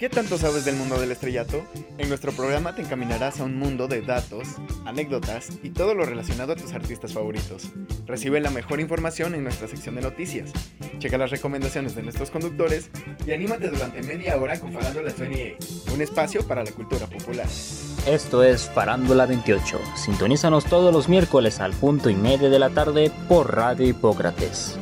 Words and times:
¿Qué 0.00 0.08
tanto 0.08 0.38
sabes 0.38 0.64
del 0.64 0.76
mundo 0.76 0.98
del 0.98 1.12
estrellato? 1.12 1.62
En 1.98 2.08
nuestro 2.08 2.32
programa 2.32 2.74
te 2.74 2.80
encaminarás 2.80 3.38
a 3.38 3.44
un 3.44 3.58
mundo 3.58 3.86
de 3.86 4.00
datos, 4.00 4.48
anécdotas 4.86 5.50
y 5.62 5.68
todo 5.68 5.94
lo 5.94 6.06
relacionado 6.06 6.54
a 6.54 6.56
tus 6.56 6.72
artistas 6.72 7.12
favoritos. 7.12 7.68
Recibe 8.06 8.40
la 8.40 8.48
mejor 8.48 8.80
información 8.80 9.34
en 9.34 9.44
nuestra 9.44 9.68
sección 9.68 9.96
de 9.96 10.00
noticias. 10.00 10.52
Checa 11.00 11.18
las 11.18 11.30
recomendaciones 11.30 11.94
de 11.94 12.02
nuestros 12.02 12.30
conductores 12.30 12.88
y 13.26 13.32
anímate 13.32 13.68
durante 13.68 14.02
media 14.02 14.38
hora 14.38 14.58
con 14.58 14.72
Farándula 14.72 15.12
28, 15.12 15.92
un 15.92 16.00
espacio 16.00 16.48
para 16.48 16.64
la 16.64 16.72
cultura 16.72 17.06
popular. 17.06 17.46
Esto 18.06 18.42
es 18.42 18.70
Farándula 18.70 19.26
28. 19.26 19.78
Sintonízanos 19.96 20.64
todos 20.64 20.94
los 20.94 21.10
miércoles 21.10 21.60
al 21.60 21.74
punto 21.74 22.08
y 22.08 22.14
medio 22.14 22.48
de 22.48 22.58
la 22.58 22.70
tarde 22.70 23.12
por 23.28 23.54
Radio 23.54 23.86
Hipócrates. 23.86 24.78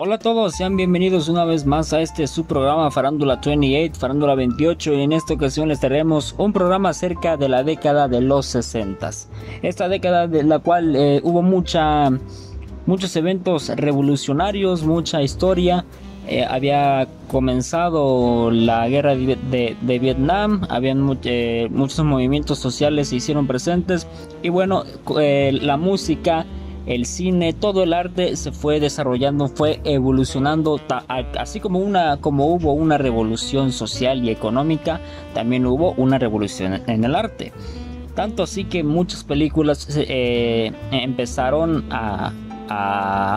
Hola 0.00 0.14
a 0.14 0.18
todos, 0.20 0.54
sean 0.54 0.76
bienvenidos 0.76 1.28
una 1.28 1.44
vez 1.44 1.66
más 1.66 1.92
a 1.92 2.00
este 2.00 2.28
su 2.28 2.44
programa 2.44 2.88
Farándula 2.92 3.40
28, 3.44 3.98
Farándula 3.98 4.36
28 4.36 4.92
y 4.92 5.02
en 5.02 5.10
esta 5.10 5.34
ocasión 5.34 5.66
les 5.66 5.80
traeremos 5.80 6.36
un 6.38 6.52
programa 6.52 6.90
acerca 6.90 7.36
de 7.36 7.48
la 7.48 7.64
década 7.64 8.06
de 8.06 8.20
los 8.20 8.46
60. 8.46 9.10
Esta 9.60 9.88
década 9.88 10.28
de 10.28 10.44
la 10.44 10.60
cual 10.60 10.94
eh, 10.94 11.20
hubo 11.24 11.42
mucha, 11.42 12.10
muchos 12.86 13.16
eventos 13.16 13.70
revolucionarios, 13.70 14.84
mucha 14.84 15.20
historia. 15.20 15.84
Eh, 16.28 16.44
había 16.44 17.08
comenzado 17.26 18.52
la 18.52 18.88
guerra 18.88 19.16
de, 19.16 19.98
Vietnam, 20.00 20.64
habían 20.68 21.18
eh, 21.24 21.66
muchos 21.72 22.04
movimientos 22.04 22.60
sociales 22.60 23.08
se 23.08 23.16
hicieron 23.16 23.48
presentes 23.48 24.06
y 24.44 24.48
bueno, 24.48 24.84
la 25.08 25.76
música 25.76 26.46
el 26.88 27.04
cine, 27.04 27.52
todo 27.52 27.82
el 27.82 27.92
arte 27.92 28.34
se 28.36 28.50
fue 28.50 28.80
desarrollando, 28.80 29.48
fue 29.48 29.78
evolucionando, 29.84 30.80
así 31.38 31.60
como, 31.60 31.80
una, 31.80 32.16
como 32.16 32.46
hubo 32.46 32.72
una 32.72 32.96
revolución 32.96 33.72
social 33.72 34.24
y 34.24 34.30
económica, 34.30 34.98
también 35.34 35.66
hubo 35.66 35.92
una 35.92 36.18
revolución 36.18 36.80
en 36.86 37.04
el 37.04 37.14
arte. 37.14 37.52
Tanto 38.14 38.42
así 38.42 38.64
que 38.64 38.82
muchas 38.82 39.22
películas 39.22 39.86
eh, 39.96 40.72
empezaron 40.90 41.84
a, 41.90 42.32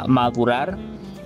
madurar 0.08 0.78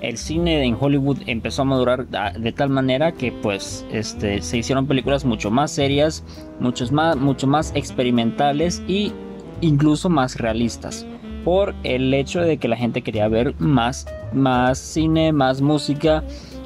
el 0.01 0.17
cine 0.19 0.63
en 0.63 0.77
Hollywood 0.79 1.17
empezó 1.25 1.63
a 1.63 1.65
madurar 1.65 2.05
de 2.07 2.51
tal 2.51 2.69
manera 2.69 3.13
que 3.13 3.31
pues 3.31 3.83
este, 3.91 4.43
se 4.43 4.59
hicieron 4.59 4.85
películas 4.85 5.25
mucho 5.25 5.49
más 5.49 5.71
serias, 5.71 6.23
muchos 6.59 6.91
más, 6.91 7.17
mucho 7.17 7.47
más 7.47 7.71
experimentales 7.73 8.83
y 8.87 9.11
incluso 9.61 10.09
más 10.09 10.37
realistas 10.37 11.07
por 11.45 11.75
el 11.83 12.13
hecho 12.13 12.41
de 12.41 12.57
que 12.57 12.67
la 12.67 12.75
gente 12.75 13.03
quería 13.03 13.27
ver 13.29 13.53
más, 13.59 14.07
más 14.33 14.79
cine, 14.79 15.31
más 15.31 15.61
música 15.61 16.23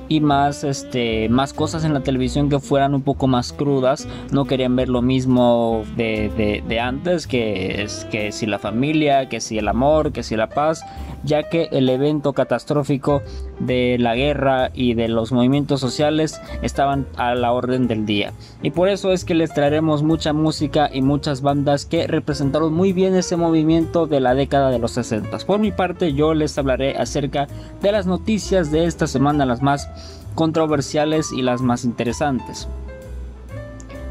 y 0.07 0.21
más 0.21 0.63
este 0.63 1.29
más 1.29 1.53
cosas 1.53 1.85
en 1.85 1.93
la 1.93 1.99
televisión 1.99 2.49
que 2.49 2.59
fueran 2.59 2.95
un 2.95 3.03
poco 3.03 3.27
más 3.27 3.53
crudas. 3.53 4.07
No 4.31 4.45
querían 4.45 4.75
ver 4.75 4.89
lo 4.89 5.01
mismo 5.01 5.83
de, 5.95 6.63
de, 6.67 6.79
antes 6.79 7.27
que 7.27 7.85
que 8.09 8.31
si 8.31 8.45
la 8.47 8.57
familia 8.57 9.29
que 9.29 9.41
si 9.41 9.57
el 9.59 9.67
amor 9.67 10.11
que 10.11 10.23
si 10.23 10.35
la 10.35 10.49
paz 10.49 10.83
ya 11.23 11.43
que 11.43 11.69
el 11.71 11.89
evento 11.89 12.33
catastrófico 12.33 13.21
de 13.59 13.97
la 13.99 14.15
guerra 14.15 14.71
y 14.73 14.93
de 14.93 15.07
los 15.07 15.31
movimientos 15.31 15.79
sociales 15.79 16.39
estaban 16.61 17.07
a 17.15 17.35
la 17.35 17.51
orden 17.51 17.87
del 17.87 18.05
día 18.05 18.33
y 18.61 18.71
por 18.71 18.89
eso 18.89 19.11
es 19.11 19.25
que 19.25 19.35
les 19.35 19.53
traeremos 19.53 20.03
mucha 20.03 20.33
música 20.33 20.89
y 20.91 21.01
muchas 21.01 21.41
bandas 21.41 21.85
que 21.85 22.07
representaron 22.07 22.73
muy 22.73 22.93
bien 22.93 23.15
ese 23.15 23.35
movimiento 23.35 24.07
de 24.07 24.19
la 24.19 24.33
década 24.33 24.69
de 24.69 24.79
los 24.79 24.91
60 24.91 25.37
por 25.45 25.59
mi 25.59 25.71
parte 25.71 26.13
yo 26.13 26.33
les 26.33 26.57
hablaré 26.57 26.97
acerca 26.97 27.47
de 27.81 27.91
las 27.91 28.05
noticias 28.05 28.71
de 28.71 28.85
esta 28.85 29.07
semana 29.07 29.45
las 29.45 29.61
más 29.61 29.89
controversiales 30.35 31.31
y 31.31 31.41
las 31.41 31.61
más 31.61 31.83
interesantes. 31.83 32.67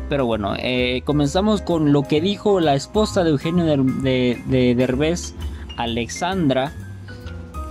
Pero 0.09 0.27
bueno, 0.27 0.55
eh, 0.59 1.03
comenzamos 1.05 1.61
con 1.61 1.92
lo 1.92 2.03
que 2.03 2.20
dijo 2.20 2.61
la 2.61 2.75
esposa 2.75 3.25
de 3.25 3.31
Eugenio 3.31 3.64
de, 3.64 4.42
de, 4.47 4.74
Derbez, 4.74 5.35
Alexandra. 5.77 6.73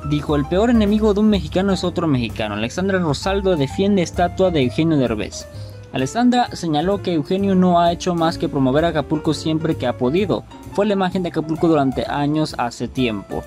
Dijo, 0.05 0.35
el 0.35 0.45
peor 0.45 0.69
enemigo 0.69 1.13
de 1.13 1.19
un 1.19 1.29
mexicano 1.29 1.73
es 1.73 1.83
otro 1.83 2.07
mexicano. 2.07 2.55
Alexandra 2.55 2.99
Rosaldo 2.99 3.55
defiende 3.55 4.01
estatua 4.01 4.51
de 4.51 4.63
Eugenio 4.63 4.97
Derbez. 4.97 5.47
Alexandra 5.91 6.49
señaló 6.53 7.01
que 7.01 7.13
Eugenio 7.13 7.55
no 7.55 7.79
ha 7.79 7.91
hecho 7.91 8.13
más 8.13 8.37
que 8.37 8.49
promover 8.49 8.85
a 8.85 8.89
Acapulco 8.89 9.33
siempre 9.33 9.75
que 9.75 9.87
ha 9.87 9.97
podido. 9.97 10.43
Fue 10.73 10.85
la 10.85 10.93
imagen 10.93 11.23
de 11.23 11.29
Acapulco 11.29 11.67
durante 11.67 12.05
años 12.05 12.55
hace 12.57 12.87
tiempo. 12.87 13.43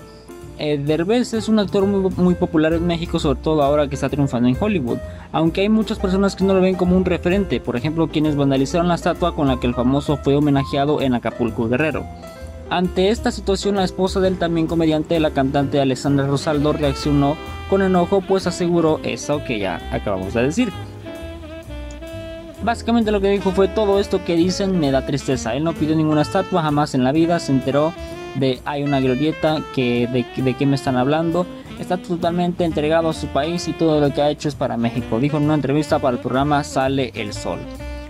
Eh, 0.59 0.77
Derbez 0.77 1.33
es 1.33 1.49
un 1.49 1.59
actor 1.59 1.87
muy, 1.87 2.35
popular 2.35 2.75
en 2.75 2.87
México, 2.87 3.19
sobre 3.19 3.41
todo 3.41 3.63
ahora 3.63 3.89
que 3.89 3.95
está 3.95 4.11
triunfando 4.11 4.47
en 4.47 4.59
Hollywood, 4.61 4.99
aunque 5.33 5.63
hay 5.63 5.71
muchas 5.71 5.99
personas 5.99 6.37
que 6.37 6.45
no 6.45 6.53
lo 6.53 6.61
ven 6.61 6.75
como 6.75 6.99
un 6.99 7.07
referente, 7.07 7.61
por 7.61 7.77
ejemplo 7.77 8.09
quienes 8.09 8.37
vandalizaron 8.37 8.89
la 8.89 8.97
estatua 8.97 9.35
con 9.35 9.49
la 9.49 9.59
que 9.59 9.67
el 9.67 9.75
famoso 9.75 10.19
fue 10.19 10.37
homenajeado 10.37 11.01
en 11.01 11.15
Acapulco 11.15 11.67
Guerrero. 11.67 12.05
Ante 12.71 13.09
esta 13.09 13.33
situación, 13.33 13.75
la 13.75 13.85
esposa 13.85 14.21
del 14.21 14.39
también 14.39 14.69
comediante, 14.69 15.19
la 15.19 15.33
cantante 15.33 15.81
Alessandra 15.81 16.29
Rosaldo, 16.29 16.73
reaccionó 16.73 17.37
con 17.69 17.83
enojo, 17.83 18.21
pues 18.21 18.47
aseguró 18.47 19.01
eso 19.03 19.43
que 19.43 19.59
ya 19.59 19.81
acabamos 19.93 20.35
de 20.35 20.43
decir. 20.45 20.73
Básicamente 22.63 23.11
lo 23.11 23.21
que 23.21 23.31
dijo 23.31 23.51
fue 23.51 23.67
todo 23.67 23.99
esto 23.99 24.25
que 24.25 24.37
dicen 24.37 24.79
me 24.79 24.93
da 24.93 25.05
tristeza. 25.05 25.55
Él 25.57 25.65
no 25.65 25.73
pidió 25.73 25.97
ninguna 25.97 26.23
estatua 26.23 26.63
jamás 26.63 26.95
en 26.95 27.03
la 27.03 27.11
vida, 27.11 27.41
se 27.41 27.51
enteró 27.51 27.93
de 28.37 28.61
hay 28.65 28.85
una 28.85 29.01
glorieta 29.01 29.63
que 29.75 30.07
de, 30.07 30.55
qué 30.55 30.67
me 30.67 30.77
están 30.77 30.97
hablando. 30.97 31.47
Está 31.81 31.97
totalmente 31.97 32.65
entregado 32.65 33.09
a 33.09 33.15
su 33.15 33.27
país 33.29 33.67
y 33.67 33.73
todo 33.73 34.01
lo 34.01 34.15
que 34.15 34.23
ha 34.23 34.31
hecho 34.31 34.49
es 34.49 34.55
para 34.55 34.77
México, 34.77 35.19
dijo 35.19 35.39
en 35.39 35.45
una 35.45 35.55
entrevista 35.55 35.99
para 35.99 36.19
el 36.19 36.23
programa 36.23 36.63
Sale 36.63 37.11
el 37.17 37.33
Sol. 37.33 37.59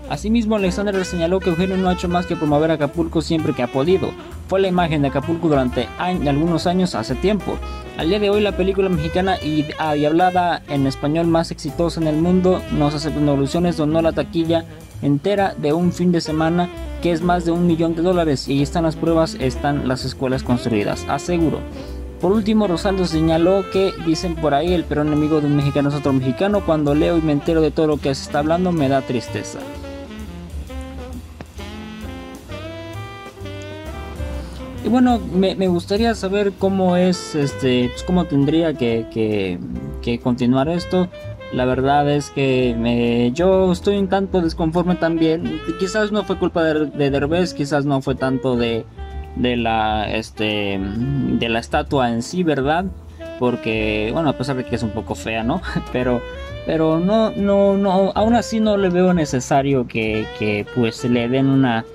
Asimismo, 0.09 0.57
Alexander 0.57 1.05
señaló 1.05 1.39
que 1.39 1.49
Eugenio 1.49 1.77
no 1.77 1.87
ha 1.87 1.93
hecho 1.93 2.09
más 2.09 2.25
que 2.25 2.35
promover 2.35 2.69
Acapulco 2.69 3.21
siempre 3.21 3.53
que 3.53 3.63
ha 3.63 3.71
podido. 3.71 4.11
Fue 4.51 4.59
la 4.59 4.67
imagen 4.67 5.01
de 5.01 5.07
Acapulco 5.07 5.47
durante 5.47 5.87
algunos 5.97 6.67
años 6.67 6.93
hace 6.93 7.15
tiempo. 7.15 7.57
Al 7.97 8.09
día 8.09 8.19
de 8.19 8.29
hoy, 8.29 8.41
la 8.41 8.51
película 8.51 8.89
mexicana 8.89 9.37
y, 9.41 9.65
y 9.95 10.05
hablada 10.05 10.61
en 10.67 10.87
español 10.87 11.27
más 11.27 11.51
exitosa 11.51 12.01
en 12.01 12.07
el 12.07 12.17
mundo 12.17 12.61
nos 12.73 12.93
hace 12.93 13.07
evoluciones 13.07 13.77
donó 13.77 14.01
la 14.01 14.11
taquilla 14.11 14.65
entera 15.01 15.55
de 15.57 15.71
un 15.71 15.93
fin 15.93 16.11
de 16.11 16.19
semana 16.19 16.67
que 17.01 17.13
es 17.13 17.21
más 17.21 17.45
de 17.45 17.51
un 17.51 17.65
millón 17.65 17.95
de 17.95 18.01
dólares 18.01 18.49
y 18.49 18.61
están 18.61 18.83
las 18.83 18.97
pruebas, 18.97 19.37
están 19.39 19.87
las 19.87 20.03
escuelas 20.03 20.43
construidas, 20.43 21.05
aseguro. 21.07 21.59
Por 22.19 22.33
último, 22.33 22.67
Rosaldo 22.67 23.05
señaló 23.05 23.63
que 23.71 23.93
dicen 24.05 24.35
por 24.35 24.53
ahí 24.53 24.73
el 24.73 24.83
peor 24.83 25.07
enemigo 25.07 25.39
de 25.39 25.47
un 25.47 25.55
mexicano 25.55 25.87
es 25.87 25.95
otro 25.95 26.11
mexicano. 26.11 26.65
Cuando 26.65 26.93
leo 26.93 27.17
y 27.17 27.21
me 27.21 27.31
entero 27.31 27.61
de 27.61 27.71
todo 27.71 27.87
lo 27.87 27.95
que 27.95 28.13
se 28.13 28.23
está 28.23 28.39
hablando 28.39 28.73
me 28.73 28.89
da 28.89 29.01
tristeza. 29.01 29.59
Y 34.83 34.89
bueno, 34.89 35.19
me, 35.19 35.67
gustaría 35.67 36.15
saber 36.15 36.53
cómo 36.57 36.95
es, 36.95 37.35
este, 37.35 37.89
pues 37.89 38.03
cómo 38.03 38.25
tendría 38.25 38.73
que, 38.73 39.59
que 40.01 40.19
continuar 40.19 40.69
esto. 40.69 41.07
La 41.53 41.65
verdad 41.65 42.09
es 42.09 42.29
que 42.29 43.31
yo 43.33 43.71
estoy 43.71 43.97
un 43.97 44.07
tanto 44.07 44.41
desconforme 44.41 44.95
también. 44.95 45.59
Quizás 45.79 46.11
no 46.11 46.23
fue 46.23 46.39
culpa 46.39 46.63
de, 46.63 46.85
de 46.85 47.09
Derbez, 47.09 47.53
quizás 47.53 47.85
no 47.85 48.01
fue 48.01 48.15
tanto 48.15 48.55
de, 48.55 48.85
de 49.35 49.57
la 49.57 50.09
este 50.09 50.79
de 50.79 51.49
la 51.49 51.59
estatua 51.59 52.09
en 52.09 52.21
sí, 52.21 52.43
¿verdad? 52.43 52.85
Porque 53.37 54.11
bueno, 54.13 54.29
a 54.29 54.37
pesar 54.37 54.55
de 54.55 54.63
que 54.63 54.75
es 54.75 54.83
un 54.83 54.91
poco 54.91 55.13
fea, 55.13 55.43
¿no? 55.43 55.61
Pero 55.91 56.21
pero 56.65 56.99
no 56.99 57.31
no 57.31 57.75
no 57.75 58.11
aún 58.13 58.35
así 58.35 58.59
no 58.59 58.77
le 58.77 58.89
veo 58.89 59.15
necesario 59.15 59.87
que, 59.87 60.27
que 60.37 60.65
pues 60.75 61.03
le 61.03 61.27
den 61.27 61.47
una 61.47 61.85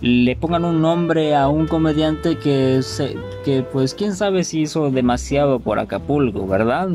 le 0.00 0.36
pongan 0.36 0.64
un 0.64 0.82
nombre 0.82 1.34
a 1.34 1.48
un 1.48 1.66
comediante 1.66 2.36
que, 2.36 2.82
se, 2.82 3.16
que 3.44 3.62
pues 3.62 3.94
quién 3.94 4.14
sabe 4.14 4.44
si 4.44 4.60
hizo 4.60 4.90
demasiado 4.90 5.58
por 5.60 5.78
Acapulco, 5.78 6.46
¿verdad? 6.46 6.88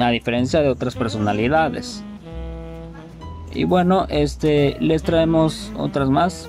a 0.00 0.10
diferencia 0.10 0.60
de 0.60 0.68
otras 0.68 0.96
personalidades. 0.96 2.02
Y 3.54 3.64
bueno, 3.64 4.06
este 4.08 4.76
les 4.80 5.02
traemos 5.02 5.72
otras 5.76 6.10
más. 6.10 6.48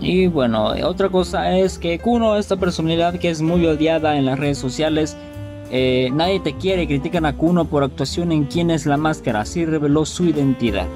Y 0.00 0.28
bueno, 0.28 0.74
otra 0.84 1.08
cosa 1.08 1.58
es 1.58 1.78
que 1.78 1.98
Kuno, 1.98 2.36
esta 2.36 2.56
personalidad 2.56 3.18
que 3.18 3.30
es 3.30 3.42
muy 3.42 3.66
odiada 3.66 4.16
en 4.16 4.26
las 4.26 4.38
redes 4.38 4.58
sociales, 4.58 5.16
eh, 5.72 6.10
nadie 6.12 6.38
te 6.40 6.54
quiere, 6.54 6.86
critican 6.86 7.26
a 7.26 7.36
Kuno 7.36 7.64
por 7.64 7.82
actuación 7.82 8.30
en 8.30 8.44
Quién 8.44 8.70
es 8.70 8.86
la 8.86 8.96
máscara, 8.96 9.40
así 9.40 9.64
reveló 9.64 10.04
su 10.04 10.24
identidad. 10.26 10.86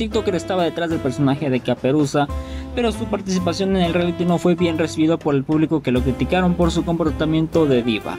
TikToker 0.00 0.34
estaba 0.34 0.64
detrás 0.64 0.88
del 0.88 0.98
personaje 0.98 1.50
de 1.50 1.60
Caperuza, 1.60 2.26
pero 2.74 2.90
su 2.90 3.04
participación 3.04 3.76
en 3.76 3.82
el 3.82 3.92
reality 3.92 4.24
no 4.24 4.38
fue 4.38 4.54
bien 4.54 4.78
recibido 4.78 5.18
por 5.18 5.34
el 5.34 5.44
público 5.44 5.82
que 5.82 5.92
lo 5.92 6.00
criticaron 6.00 6.54
por 6.54 6.70
su 6.70 6.86
comportamiento 6.86 7.66
de 7.66 7.82
diva. 7.82 8.16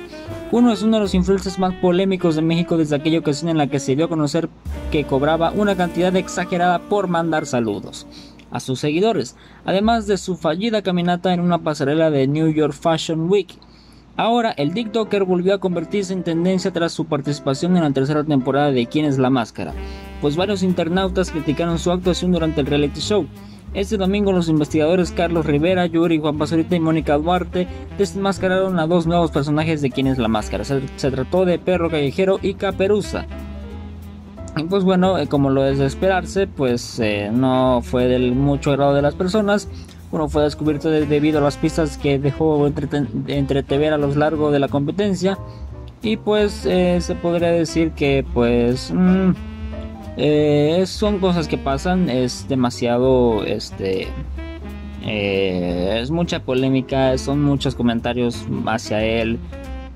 Uno 0.51 0.72
es 0.72 0.83
uno 0.83 0.98
de 0.98 1.01
los 1.01 1.16
influencers 1.16 1.57
más 1.57 1.74
polémicos 1.74 2.36
de 2.36 2.44
México 2.44 2.78
desde 2.78 2.98
aquella 2.98 3.18
ocasión 3.18 3.50
en 3.50 3.57
la 3.57 3.66
que 3.66 3.80
se 3.80 3.95
dio 3.95 4.06
a 4.06 4.10
conocer 4.10 4.48
que 4.92 5.06
cobraba 5.06 5.54
una 5.56 5.75
cantidad 5.75 6.16
exagerada 6.16 6.78
por 6.88 7.07
mandar 7.07 7.48
saludos 7.48 8.06
a 8.51 8.60
sus 8.60 8.80
seguidores, 8.80 9.36
además 9.66 10.06
de 10.06 10.19
su 10.19 10.38
fallida 10.38 10.83
caminata 10.83 11.33
en 11.33 11.39
una 11.39 11.63
pasarela 11.63 12.12
de 12.12 12.28
New 12.28 12.54
York 12.54 12.74
Fashion 12.74 13.28
Week. 13.28 13.57
Ahora, 14.21 14.51
el 14.51 14.75
TikToker 14.75 15.23
volvió 15.23 15.56
a 15.56 15.57
convertirse 15.57 16.13
en 16.13 16.21
tendencia 16.21 16.69
tras 16.69 16.91
su 16.91 17.06
participación 17.06 17.75
en 17.75 17.81
la 17.81 17.89
tercera 17.89 18.23
temporada 18.23 18.71
de 18.71 18.85
¿Quién 18.85 19.06
es 19.06 19.18
la 19.18 19.31
máscara? 19.31 19.73
Pues 20.21 20.35
varios 20.35 20.62
internautas 20.62 21.31
criticaron 21.31 21.79
su 21.79 21.89
actuación 21.89 22.31
durante 22.31 22.62
el 22.62 22.68
reality 22.68 23.00
show. 23.00 23.25
Este 23.73 23.97
domingo 23.97 24.31
los 24.31 24.47
investigadores 24.47 25.12
Carlos 25.12 25.47
Rivera, 25.47 25.88
Yuri, 25.88 26.19
Juan 26.19 26.38
Pasorita 26.38 26.75
y 26.75 26.79
Mónica 26.79 27.18
Duarte 27.18 27.68
desmascararon 27.97 28.77
a 28.77 28.85
dos 28.85 29.07
nuevos 29.07 29.31
personajes 29.31 29.81
de 29.81 29.89
quién 29.89 30.06
es 30.06 30.19
la 30.19 30.27
máscara. 30.27 30.65
Se, 30.65 30.81
trató 31.09 31.44
de 31.44 31.57
Perro 31.57 31.89
Callejero 31.89 32.38
y 32.44 32.53
Caperuza. 32.53 33.25
Pues 34.69 34.83
bueno, 34.83 35.18
eh, 35.18 35.25
como 35.25 35.50
lo 35.50 35.65
es 35.65 35.79
de 35.79 35.88
esperarse, 35.88 36.45
pues 36.45 37.00
eh, 37.00 37.31
no 37.33 37.81
fue 37.81 38.06
del 38.06 38.35
mucho 38.35 38.69
agrado 38.69 38.94
de 38.94 39.01
las 39.01 39.15
personas. 39.15 39.68
Uno 40.12 40.28
fue 40.28 40.44
descubierto 40.44 40.90
debido 40.90 41.40
a 41.40 41.42
las 41.42 41.58
pistas 41.58 41.98
que 41.98 42.19
dejó 42.19 42.68
entretever 42.68 43.94
a 43.94 43.98
lo 43.98 44.13
largo 44.13 44.52
de 44.52 44.60
la 44.60 44.68
competencia. 44.68 45.38
Y 46.02 46.18
pues 46.18 46.66
eh, 46.66 47.00
se 47.02 47.16
podría 47.16 47.52
decir 47.52 47.92
que 47.92 48.25
pues... 48.34 48.92
Mm, 48.94 49.31
eh, 50.18 50.84
son 50.88 51.19
cosas 51.19 51.48
que 51.48 51.58
pasan, 51.58 52.10
es 52.10 52.46
demasiado, 52.50 53.46
este, 53.46 54.10
eh, 55.04 56.00
es 56.02 56.12
mucha 56.12 56.42
polémica, 56.42 57.18
son 57.18 57.42
muchos 57.42 57.75
comentarios 57.75 58.46
hacia 58.66 59.02
él 59.02 59.40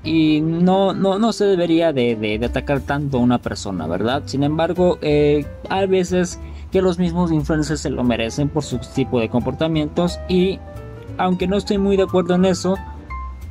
y 0.02 0.40
no, 0.40 0.94
no, 0.94 1.18
no 1.18 1.32
se 1.34 1.44
debería 1.44 1.92
de, 1.92 2.40
atacar 2.42 2.80
tanto 2.80 3.18
a 3.18 3.20
una 3.20 3.38
persona, 3.38 3.86
¿verdad? 3.86 4.22
Sin 4.24 4.42
embargo, 4.42 4.98
hay 5.02 5.86
veces 5.86 6.40
que 6.76 6.82
los 6.82 6.98
mismos 6.98 7.32
influencers 7.32 7.80
se 7.80 7.88
lo 7.88 8.04
merecen 8.04 8.50
por 8.50 8.62
su 8.62 8.76
tipo 8.76 9.18
de 9.18 9.30
comportamientos 9.30 10.20
y 10.28 10.60
aunque 11.16 11.48
no 11.48 11.56
estoy 11.56 11.78
muy 11.78 11.96
de 11.96 12.02
acuerdo 12.02 12.34
en 12.34 12.44
eso, 12.44 12.76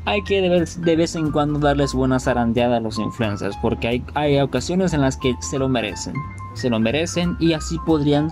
hay 0.05 0.21
que 0.21 0.41
de 0.41 0.49
vez, 0.49 0.79
de 0.79 0.95
vez 0.95 1.15
en 1.15 1.31
cuando 1.31 1.57
darles 1.57 1.95
buena 1.95 2.19
zarandeada 2.19 2.77
a 2.77 2.79
los 2.79 2.99
influencers 2.99 3.57
porque 3.63 3.87
hay, 3.87 4.03
hay 4.13 4.39
ocasiones 4.39 4.93
en 4.93 5.01
las 5.01 5.17
que 5.17 5.33
se 5.39 5.57
lo 5.57 5.67
merecen 5.67 6.13
se 6.53 6.69
lo 6.69 6.79
merecen 6.79 7.35
y 7.39 7.53
así 7.53 7.79
podrían 7.83 8.31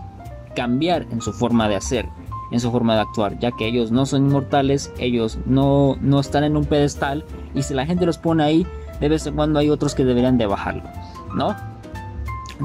cambiar 0.55 1.07
en 1.09 1.21
su 1.21 1.33
forma 1.33 1.67
de 1.67 1.75
hacer, 1.75 2.07
en 2.51 2.59
su 2.59 2.69
forma 2.69 2.93
de 2.93 3.01
actuar, 3.01 3.39
ya 3.39 3.51
que 3.51 3.65
ellos 3.65 3.91
no 3.91 4.05
son 4.05 4.27
inmortales, 4.27 4.93
ellos 4.99 5.39
no, 5.47 5.97
no 6.01 6.19
están 6.19 6.43
en 6.43 6.55
un 6.55 6.65
pedestal 6.65 7.25
y 7.55 7.63
si 7.63 7.73
la 7.73 7.87
gente 7.87 8.05
los 8.05 8.19
pone 8.19 8.43
ahí, 8.43 8.67
de 8.99 9.09
vez 9.09 9.25
en 9.25 9.33
cuando 9.33 9.57
hay 9.57 9.71
otros 9.71 9.95
que 9.95 10.05
deberían 10.05 10.37
de 10.37 10.45
bajarlo, 10.45 10.83
¿no? 11.35 11.72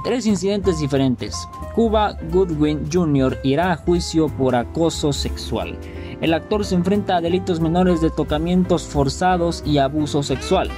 Tres 0.05 0.27
incidentes 0.27 0.79
diferentes. 0.81 1.49
Cuba 1.75 2.17
Goodwin 2.31 2.89
Jr. 2.93 3.39
irá 3.43 3.73
a 3.73 3.77
juicio 3.77 4.29
por 4.29 4.55
acoso 4.55 5.13
sexual. 5.13 5.79
El 6.21 6.35
actor 6.35 6.65
se 6.65 6.75
enfrenta 6.75 7.17
a 7.17 7.21
delitos 7.21 7.61
menores 7.61 8.01
de 8.01 8.11
tocamientos 8.11 8.85
forzados 8.85 9.63
y 9.65 9.79
abuso 9.79 10.23
sexual. 10.23 10.69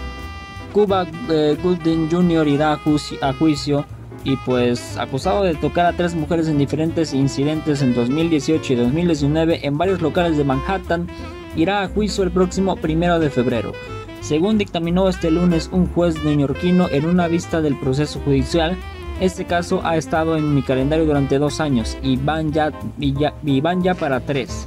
Cuba 0.72 1.06
eh, 1.28 1.56
Goodwin 1.62 2.08
Jr. 2.10 2.46
irá 2.46 2.72
a 2.72 3.32
juicio 3.32 3.84
y 4.22 4.36
pues 4.36 4.96
acusado 4.96 5.42
de 5.42 5.54
tocar 5.54 5.86
a 5.86 5.92
tres 5.94 6.14
mujeres 6.14 6.46
en 6.48 6.58
diferentes 6.58 7.14
incidentes 7.14 7.82
en 7.82 7.94
2018 7.94 8.72
y 8.72 8.76
2019 8.76 9.66
en 9.66 9.78
varios 9.78 10.02
locales 10.02 10.36
de 10.36 10.44
Manhattan, 10.44 11.08
irá 11.56 11.82
a 11.82 11.88
juicio 11.88 12.22
el 12.22 12.30
próximo 12.30 12.76
primero 12.76 13.18
de 13.18 13.30
febrero. 13.30 13.72
Según 14.20 14.58
dictaminó 14.58 15.08
este 15.08 15.30
lunes 15.30 15.70
un 15.72 15.86
juez 15.86 16.22
neoyorquino 16.22 16.88
en 16.90 17.06
una 17.06 17.26
vista 17.26 17.62
del 17.62 17.78
proceso 17.78 18.20
judicial, 18.20 18.76
este 19.20 19.44
caso 19.44 19.80
ha 19.84 19.96
estado 19.96 20.36
en 20.36 20.54
mi 20.54 20.62
calendario 20.62 21.06
durante 21.06 21.38
dos 21.38 21.60
años 21.60 21.96
y 22.02 22.16
van 22.16 22.52
ya, 22.52 22.72
y 22.98 23.60
van 23.60 23.82
ya 23.82 23.94
para 23.94 24.20
tres. 24.20 24.66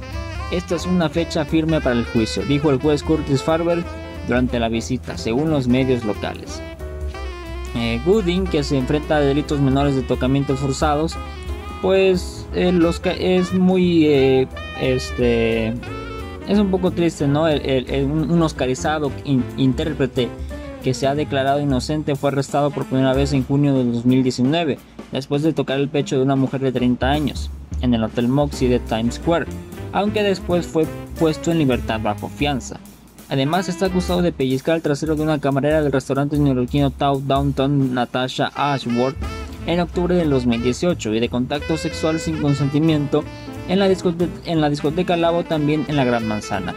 Esta 0.50 0.76
es 0.76 0.86
una 0.86 1.08
fecha 1.08 1.44
firme 1.44 1.80
para 1.80 1.96
el 1.96 2.04
juicio, 2.04 2.44
dijo 2.44 2.70
el 2.70 2.80
juez 2.80 3.02
Curtis 3.02 3.42
Farber 3.42 3.82
durante 4.28 4.58
la 4.58 4.68
visita, 4.68 5.18
según 5.18 5.50
los 5.50 5.68
medios 5.68 6.04
locales 6.04 6.62
eh, 7.74 8.00
Gooding, 8.04 8.46
que 8.46 8.62
se 8.62 8.76
enfrenta 8.76 9.16
a 9.16 9.20
delitos 9.20 9.60
menores 9.60 9.96
de 9.96 10.02
tocamientos 10.02 10.60
forzados, 10.60 11.16
pues 11.82 12.46
eh, 12.54 12.72
los 12.72 13.00
es 13.04 13.52
muy, 13.52 14.06
eh, 14.06 14.48
este, 14.80 15.74
es 16.48 16.58
un 16.58 16.70
poco 16.70 16.92
triste, 16.92 17.26
¿no? 17.26 17.44
un 17.44 18.42
oscarizado 18.42 19.10
intérprete 19.56 20.28
que 20.84 20.92
se 20.92 21.06
ha 21.06 21.14
declarado 21.14 21.60
inocente 21.60 22.14
fue 22.14 22.28
arrestado 22.28 22.70
por 22.70 22.84
primera 22.84 23.14
vez 23.14 23.32
en 23.32 23.42
junio 23.42 23.72
de 23.72 23.84
2019, 23.84 24.78
después 25.12 25.42
de 25.42 25.54
tocar 25.54 25.80
el 25.80 25.88
pecho 25.88 26.16
de 26.16 26.22
una 26.22 26.36
mujer 26.36 26.60
de 26.60 26.72
30 26.72 27.10
años, 27.10 27.50
en 27.80 27.94
el 27.94 28.04
Hotel 28.04 28.28
Moxie 28.28 28.68
de 28.68 28.80
Times 28.80 29.14
Square, 29.14 29.46
aunque 29.92 30.22
después 30.22 30.66
fue 30.66 30.86
puesto 31.18 31.50
en 31.50 31.58
libertad 31.58 32.00
bajo 32.02 32.28
fianza. 32.28 32.78
Además 33.30 33.70
está 33.70 33.86
acusado 33.86 34.20
de 34.20 34.32
pellizcar 34.32 34.76
el 34.76 34.82
trasero 34.82 35.16
de 35.16 35.22
una 35.22 35.40
camarera 35.40 35.80
del 35.80 35.90
restaurante 35.90 36.38
neoyorquino 36.38 36.90
Tau 36.90 37.18
Downtown 37.18 37.94
Natasha 37.94 38.52
Ashworth 38.54 39.16
en 39.66 39.80
octubre 39.80 40.14
del 40.14 40.28
2018 40.28 41.14
y 41.14 41.20
de 41.20 41.30
contacto 41.30 41.78
sexual 41.78 42.20
sin 42.20 42.42
consentimiento 42.42 43.24
en 43.68 43.78
la, 43.78 43.88
en 43.88 44.60
la 44.60 44.68
discoteca 44.68 45.16
Lavo 45.16 45.44
también 45.44 45.86
en 45.88 45.96
la 45.96 46.04
Gran 46.04 46.28
Manzana. 46.28 46.74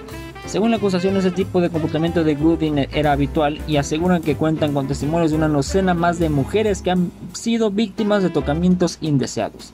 Según 0.47 0.71
la 0.71 0.77
acusación, 0.77 1.17
ese 1.17 1.31
tipo 1.31 1.59
de 1.59 1.69
comportamiento 1.69 2.23
de 2.23 2.35
Gooding 2.35 2.87
era 2.93 3.11
habitual 3.11 3.59
y 3.67 3.75
aseguran 3.75 4.21
que 4.21 4.37
cuentan 4.37 4.73
con 4.73 4.87
testimonios 4.87 5.31
de 5.31 5.37
una 5.37 5.49
docena 5.49 5.93
más 5.93 6.19
de 6.19 6.29
mujeres 6.29 6.81
que 6.81 6.89
han 6.89 7.11
sido 7.33 7.69
víctimas 7.69 8.23
de 8.23 8.29
tocamientos 8.29 8.97
indeseados. 9.01 9.73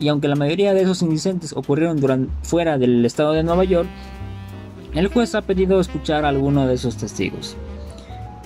Y 0.00 0.08
aunque 0.08 0.28
la 0.28 0.34
mayoría 0.34 0.72
de 0.72 0.80
esos 0.80 1.02
incidentes 1.02 1.52
ocurrieron 1.52 2.30
fuera 2.42 2.78
del 2.78 3.04
estado 3.04 3.32
de 3.32 3.42
Nueva 3.42 3.64
York, 3.64 3.86
el 4.94 5.08
juez 5.08 5.34
ha 5.34 5.42
pedido 5.42 5.78
escuchar 5.78 6.24
a 6.24 6.30
alguno 6.30 6.66
de 6.66 6.74
esos 6.74 6.96
testigos. 6.96 7.54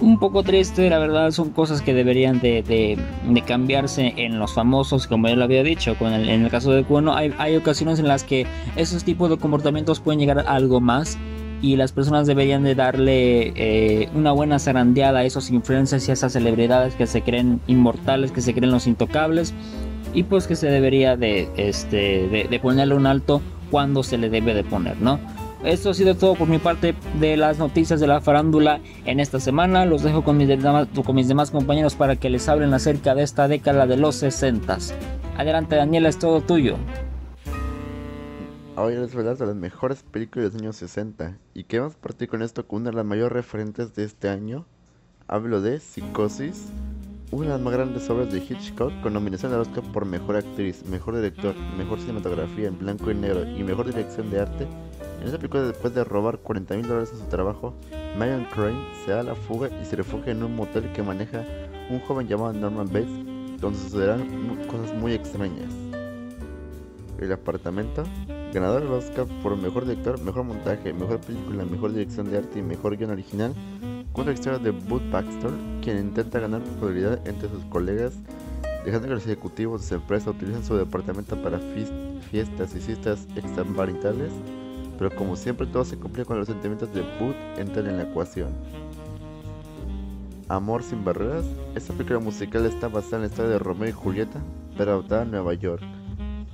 Un 0.01 0.19
poco 0.19 0.43
triste, 0.43 0.91
la 0.91 0.99
verdad, 0.99 1.31
son 1.31 1.51
cosas 1.51 1.81
que 1.81 1.95
deberían 1.95 2.41
de, 2.41 2.99
cambiarse 3.47 4.15
en 4.17 4.41
los 4.41 4.53
famosos, 4.53 5.07
como 5.07 5.29
ya 5.29 5.37
lo 5.37 5.45
había 5.45 5.63
dicho, 5.63 5.97
con 5.97 6.13
en 6.13 6.45
el 6.45 6.51
caso 6.51 6.73
de 6.73 6.83
Cuono, 6.83 7.15
hay, 7.15 7.57
ocasiones 7.57 8.01
en 8.01 8.09
las 8.09 8.25
que 8.25 8.47
esos 8.75 9.05
tipos 9.05 9.31
de 9.31 9.39
comportamientos 9.39 10.01
pueden 10.01 10.19
llegar 10.19 10.41
a 10.41 10.43
algo 10.43 10.81
más 10.81 11.17
y 11.61 11.77
las 11.77 11.93
personas 11.93 12.27
deberían 12.27 12.63
de 12.63 12.75
darle 12.75 13.53
eh, 13.57 14.09
una 14.15 14.33
buena 14.33 14.59
zarandeada 14.59 15.21
a 15.21 15.25
esos 15.25 15.51
influencers 15.51 16.07
y 16.09 16.11
a 16.11 16.15
esas 16.15 16.33
celebridades 16.33 16.95
que 16.95 17.07
se 17.07 17.23
creen 17.23 17.61
inmortales, 17.67 18.33
que 18.33 18.41
se 18.41 18.55
creen 18.55 18.71
los 18.71 18.87
intocables 18.87 19.55
y 20.15 20.23
pues 20.23 20.47
que 20.47 20.57
se 20.57 20.69
debería 20.69 21.17
de, 21.17 21.49
este, 21.57 22.29
de, 22.49 22.61
ponerle 22.61 22.95
un 22.95 23.07
alto 23.07 23.43
cuando 23.71 24.03
se 24.03 24.19
le 24.19 24.31
debe 24.31 24.55
de 24.55 24.65
poner, 24.65 25.01
¿no? 25.01 25.19
Esto 25.65 25.91
ha 25.91 25.95
sido 25.95 26.15
todo 26.15 26.35
por 26.35 26.49
mi 26.49 26.59
parte 26.59 26.95
de 27.19 27.37
las 27.37 27.59
noticias 27.59 27.99
de 27.99 28.07
la 28.07 28.21
farándula 28.21 28.79
en 29.05 29.19
esta 29.19 29.41
semana. 29.41 29.85
Los 29.87 30.05
dejo 30.05 30.23
con 30.23 30.37
mis, 30.37 30.47
demás, 30.47 30.87
con 31.05 31.17
mis 31.17 31.27
demás 31.27 31.51
compañeros 31.51 31.97
para 31.97 32.15
que 32.15 32.31
les 32.31 32.49
hablen 32.49 32.73
acerca 32.75 33.17
de 33.17 33.25
esta 33.25 33.49
década 33.49 33.87
de 33.87 33.97
los 33.97 34.15
60. 34.17 34.79
Adelante 35.37 35.75
Daniela, 35.75 36.09
es 36.09 36.19
todo 36.19 36.41
tuyo. 36.41 36.77
Hoy 38.80 38.94
les 38.94 39.12
a 39.12 39.35
de 39.35 39.47
las 39.47 39.56
mejores 39.56 40.04
películas 40.04 40.52
de 40.52 40.58
los 40.58 40.62
años 40.62 40.76
60. 40.76 41.37
¿Y 41.52 41.64
qué 41.64 41.80
vamos 41.80 41.97
a 41.97 42.00
partir 42.00 42.28
con 42.28 42.42
esto? 42.42 42.64
Con 42.64 42.82
una 42.82 42.90
de 42.90 42.97
las 42.97 43.04
mayores 43.04 43.32
referentes 43.32 43.97
de 43.97 44.04
este 44.04 44.28
año. 44.28 44.66
Hablo 45.26 45.61
de 45.61 45.80
Psicosis, 45.80 46.68
una 47.32 47.47
de 47.47 47.52
las 47.54 47.61
más 47.61 47.73
grandes 47.73 48.08
obras 48.08 48.32
de 48.32 48.38
Hitchcock 48.38 48.92
con 49.02 49.14
nominación 49.14 49.52
al 49.52 49.62
Oscar 49.62 49.82
por 49.92 50.04
Mejor 50.04 50.37
Actriz, 50.37 50.85
Mejor 50.87 51.16
Director, 51.16 51.56
Mejor 51.76 51.99
Cinematografía 51.99 52.68
en 52.68 52.78
Blanco 52.78 53.11
y 53.11 53.16
Negro 53.16 53.44
y 53.49 53.64
Mejor 53.64 53.87
Dirección 53.87 54.30
de 54.30 54.40
Arte 54.40 54.68
en 55.20 55.26
esta 55.26 55.38
película, 55.38 55.64
después 55.64 55.92
de 55.94 56.04
robar 56.04 56.38
40 56.38 56.76
mil 56.76 56.87
dólares 56.87 57.11
en 57.12 57.18
su 57.18 57.25
trabajo, 57.25 57.75
Megan 58.16 58.47
Crane 58.54 58.87
se 59.04 59.11
da 59.11 59.25
la 59.25 59.35
fuga 59.35 59.68
y 59.82 59.85
se 59.85 59.97
refugia 59.97 60.30
en 60.30 60.44
un 60.44 60.54
motel 60.54 60.92
que 60.92 61.02
maneja 61.02 61.44
un 61.90 61.99
joven 62.00 62.28
llamado 62.28 62.52
Norman 62.52 62.87
Bates, 62.87 63.61
donde 63.61 63.76
sucederán 63.80 64.64
cosas 64.68 64.94
muy 64.94 65.14
extrañas. 65.14 65.75
El 67.18 67.32
apartamento, 67.32 68.04
ganador 68.52 68.83
del 68.83 68.93
Oscar 68.93 69.26
por 69.43 69.57
mejor 69.57 69.87
director, 69.87 70.21
mejor 70.21 70.45
montaje, 70.45 70.93
mejor 70.93 71.21
película, 71.21 71.64
mejor 71.64 71.93
dirección 71.93 72.31
de 72.31 72.38
arte 72.38 72.59
y 72.59 72.62
mejor 72.62 72.97
guion 72.97 73.11
original, 73.11 73.55
cuenta 74.12 74.33
la 74.33 74.38
historia 74.38 74.59
de 74.59 74.71
Bud 74.71 75.02
Baxter, 75.11 75.50
quien 75.83 75.99
intenta 75.99 76.40
ganar 76.40 76.62
popularidad 76.62 77.26
entre 77.26 77.49
sus 77.49 77.64
colegas, 77.67 78.14
dejando 78.85 79.09
que 79.09 79.14
los 79.14 79.26
ejecutivos 79.26 79.83
de 79.83 79.88
su 79.88 79.95
empresa 79.95 80.31
utilicen 80.31 80.64
su 80.64 80.76
departamento 80.76 81.40
para 81.43 81.59
fiestas 82.31 82.75
y 82.75 82.81
citas 82.81 83.26
extramaritales 83.37 84.33
pero 84.99 85.14
como 85.14 85.37
siempre 85.37 85.67
todo 85.67 85.85
se 85.85 85.97
cumple 85.97 86.25
con 86.25 86.38
los 86.38 86.49
sentimientos 86.49 86.93
de 86.93 87.02
Bud 87.02 87.35
entran 87.57 87.87
en 87.87 87.99
la 87.99 88.02
ecuación. 88.02 88.49
Amor 90.49 90.83
sin 90.83 91.05
barreras, 91.05 91.45
esta 91.75 91.93
película 91.93 92.19
musical 92.19 92.67
está 92.67 92.88
basada 92.88 93.17
en 93.17 93.23
la 93.23 93.28
historia 93.28 93.52
de 93.52 93.59
Romeo 93.59 93.88
y 93.88 93.93
Julieta, 93.93 94.40
pero 94.76 94.93
adaptada 94.93 95.23
en 95.23 95.31
Nueva 95.31 95.55
York. 95.55 95.83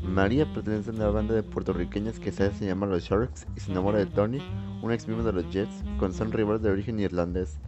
María 0.06 0.46
pertenece 0.52 0.90
a 0.90 0.92
una 0.92 1.08
banda 1.08 1.34
de 1.34 1.42
puertorriqueños 1.42 2.20
que 2.20 2.30
se 2.30 2.44
hace 2.44 2.66
llamar 2.66 2.90
los 2.90 3.02
Sharks 3.02 3.46
y 3.56 3.60
se 3.60 3.72
enamora 3.72 3.98
de 3.98 4.06
Tony, 4.06 4.38
un 4.82 4.92
ex 4.92 5.08
miembro 5.08 5.26
de 5.26 5.32
los 5.32 5.52
Jets, 5.52 5.82
con 5.98 6.12
son 6.12 6.30
rivales 6.30 6.62
de 6.62 6.70
origen 6.70 7.00
irlandés. 7.00 7.58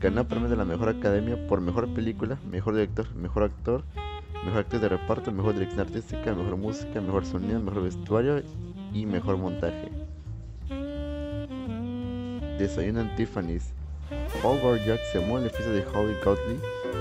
Ganó 0.00 0.26
premio 0.26 0.48
de 0.48 0.56
la 0.56 0.64
mejor 0.64 0.88
academia 0.88 1.46
por 1.46 1.60
mejor 1.60 1.92
película, 1.94 2.38
mejor 2.50 2.74
director, 2.74 3.14
mejor 3.14 3.44
actor, 3.44 3.84
mejor 4.44 4.60
actor 4.60 4.80
de 4.80 4.88
reparto, 4.88 5.32
mejor 5.32 5.54
dirección 5.54 5.80
artística, 5.80 6.34
mejor 6.34 6.56
música, 6.56 7.00
mejor 7.00 7.24
sonido, 7.24 7.60
mejor 7.60 7.84
vestuario 7.84 8.42
y 8.92 9.06
mejor 9.06 9.36
montaje. 9.36 9.90
Desayuno 12.58 13.00
en. 13.00 13.60
Paul 14.42 14.78
Jack 14.84 15.00
se 15.12 15.20
mueve 15.20 15.46
el 15.46 15.54
oficio 15.54 15.72
de 15.72 15.84
Holly 15.86 16.14
Godley, 16.24 16.58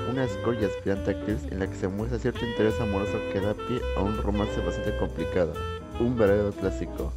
una 0.10 0.24
escoria 0.24 0.68
aspirante 0.68 1.12
actriz 1.12 1.44
en 1.52 1.60
la 1.60 1.68
que 1.68 1.76
se 1.76 1.88
muestra 1.88 2.20
cierto 2.20 2.46
interés 2.46 2.80
amoroso 2.80 3.18
que 3.32 3.40
da 3.40 3.54
pie 3.54 3.80
a 3.98 4.02
un 4.02 4.18
romance 4.18 4.60
bastante 4.62 4.98
complicado, 4.98 5.54
un 6.00 6.18
verdadero 6.18 6.52
clásico. 6.52 7.14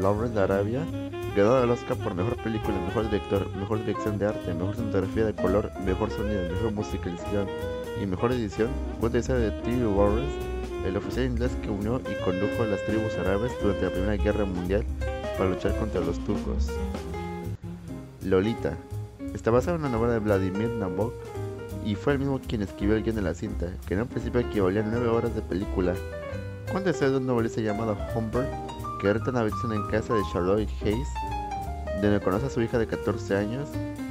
Lawrence 0.00 0.38
Arabia, 0.38 0.84
ganador 1.36 1.62
del 1.62 1.70
Oscar 1.70 1.96
por 1.96 2.14
Mejor 2.14 2.36
Película, 2.42 2.78
Mejor 2.86 3.04
Director, 3.10 3.48
Mejor 3.56 3.78
Dirección 3.84 4.18
de 4.18 4.26
Arte, 4.26 4.54
Mejor 4.54 4.74
Fotografía 4.74 5.24
de 5.26 5.34
Color, 5.34 5.70
Mejor 5.84 6.10
Sonido, 6.10 6.42
Mejor 6.48 6.72
Musicalización 6.72 7.46
y 8.02 8.06
Mejor 8.06 8.32
Edición, 8.32 8.70
cuenta 8.98 9.18
la 9.32 9.38
de 9.38 9.50
T. 9.50 9.70
Lawrence, 9.70 10.34
el 10.86 10.96
oficial 10.96 11.26
inglés 11.26 11.52
que 11.62 11.68
unió 11.68 12.00
y 12.00 12.24
condujo 12.24 12.62
a 12.62 12.66
las 12.66 12.84
tribus 12.86 13.14
árabes 13.18 13.52
durante 13.62 13.84
la 13.84 13.90
Primera 13.90 14.16
Guerra 14.16 14.44
Mundial 14.44 14.84
para 15.36 15.50
luchar 15.50 15.76
contra 15.78 16.00
los 16.00 16.18
turcos. 16.24 16.68
Lolita. 18.22 18.76
Está 19.34 19.50
basada 19.50 19.76
en 19.76 19.82
una 19.82 19.90
novela 19.90 20.14
de 20.14 20.18
Vladimir 20.18 20.70
Nabokov 20.70 21.12
y 21.84 21.94
fue 21.94 22.14
el 22.14 22.18
mismo 22.18 22.40
quien 22.40 22.62
escribió 22.62 22.96
el 22.96 23.02
guion 23.02 23.16
de 23.16 23.22
la 23.22 23.34
cinta, 23.34 23.72
que 23.86 23.94
en 23.94 24.02
un 24.02 24.08
principio 24.08 24.40
equivalía 24.40 24.82
a 24.82 24.86
9 24.86 25.08
horas 25.08 25.34
de 25.34 25.42
película. 25.42 25.94
Cuando 26.70 26.92
se 26.92 27.08
de 27.08 27.16
un 27.16 27.26
novelista 27.26 27.60
llamado 27.60 27.96
Humbert, 28.14 28.48
que 29.00 29.12
renta 29.12 29.30
una 29.30 29.40
habitación 29.40 29.72
en 29.72 29.86
casa 29.88 30.14
de 30.14 30.20
Charlotte 30.32 30.68
Hayes, 30.82 31.08
donde 32.02 32.20
conoce 32.20 32.46
a 32.46 32.50
su 32.50 32.60
hija 32.60 32.78
de 32.78 32.86
14 32.86 33.36
años, 33.36 33.68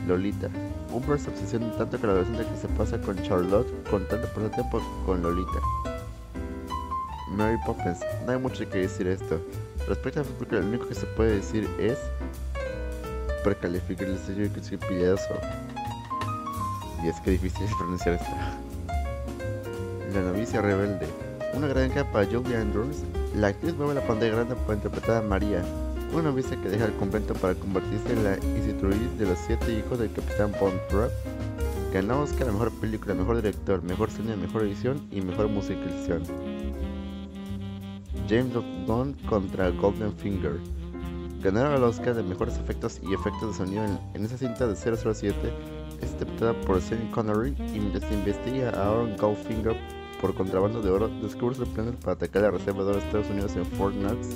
Lolita. 0.08 0.50
Humbert 0.92 1.22
se 1.22 1.30
obsesiona 1.30 1.72
tanto 1.78 2.00
con 2.00 2.08
la 2.08 2.16
adolescente 2.16 2.52
que 2.52 2.58
se 2.58 2.68
pasa 2.70 3.00
con 3.00 3.22
Charlotte, 3.22 3.68
con 3.90 4.08
tanto 4.08 4.28
tiempo 4.28 4.82
con 5.06 5.22
Lolita. 5.22 5.60
Mary 7.32 7.58
Poppins. 7.66 8.00
No 8.26 8.32
hay 8.32 8.40
mucho 8.40 8.68
que 8.68 8.80
decir 8.80 9.08
esto. 9.08 9.40
Respecto 9.88 10.22
a 10.22 10.24
Facebook, 10.24 10.48
lo 10.52 10.60
único 10.60 10.88
que 10.88 10.96
se 10.96 11.06
puede 11.06 11.36
decir 11.36 11.70
es 11.80 11.98
precalificar 13.44 14.08
el 14.08 14.18
sello 14.20 14.52
que 14.54 14.60
es 14.60 14.70
pilladoso. 14.70 15.40
Y 17.04 17.08
es 17.08 17.20
que 17.22 17.32
difícil 17.32 17.68
pronunciar 17.78 18.16
esto. 18.16 18.30
La 20.14 20.22
novicia 20.22 20.62
rebelde. 20.62 21.08
Una 21.54 21.68
gran 21.68 21.90
capa 21.90 22.26
Julie 22.26 22.58
Andrews. 22.58 23.04
La 23.36 23.48
actriz 23.48 23.76
mueve 23.76 23.96
la 23.96 24.08
pantalla 24.08 24.34
grande 24.34 24.56
para 24.56 24.76
interpretar 24.76 25.18
a 25.18 25.22
María, 25.22 25.64
una 26.12 26.24
novicia 26.24 26.60
que 26.60 26.70
deja 26.70 26.86
el 26.86 26.94
convento 26.94 27.36
para 27.36 27.54
convertirse 27.54 28.12
en 28.12 28.24
la 28.24 28.38
institutriz 28.38 29.18
de 29.20 29.26
los 29.28 29.38
siete 29.46 29.72
hijos 29.72 30.00
del 30.00 30.12
capitán 30.12 30.52
Von 30.60 30.74
Trapp. 30.90 31.12
Ganó 31.94 32.22
Oscar 32.22 32.48
la 32.48 32.54
mejor 32.54 32.72
película, 32.72 33.14
mejor 33.14 33.38
director, 33.38 33.84
mejor 33.84 34.10
cine, 34.10 34.36
mejor 34.36 34.64
edición 34.64 35.08
y 35.12 35.22
mejor 35.22 35.48
musicalización. 35.48 36.24
James 38.28 38.54
Bond 38.86 39.16
contra 39.28 39.70
Golden 39.70 40.14
Finger. 40.14 40.60
Ganaron 41.42 41.76
el 41.76 41.84
Oscar 41.84 42.16
de 42.16 42.24
mejores 42.24 42.58
efectos 42.58 43.00
y 43.02 43.14
efectos 43.14 43.52
de 43.52 43.66
sonido 43.66 43.86
en, 44.14 44.26
esa 44.26 44.38
cinta 44.38 44.68
de 44.68 44.76
007. 44.76 45.34
Es 46.02 46.12
interpretada 46.12 46.54
por 46.62 46.82
Sean 46.82 47.10
Connery 47.12 47.52
y 47.52 48.00
se 48.00 48.14
investiga 48.14 48.72
a 48.72 48.90
Aaron 48.90 49.16
Goldfinger 49.16 49.76
por 50.20 50.36
contrabando 50.36 50.82
de 50.82 50.90
oro, 50.90 51.08
descubre 51.22 51.56
su 51.56 51.66
plan 51.66 51.96
para 52.02 52.14
atacar 52.14 52.42
la 52.42 52.52
reserva 52.52 52.84
de 52.84 52.90
oro 52.90 53.00
de 53.00 53.06
Estados 53.06 53.30
Unidos 53.30 53.56
en 53.56 53.66
Fort 53.66 53.96
Knox. 53.96 54.36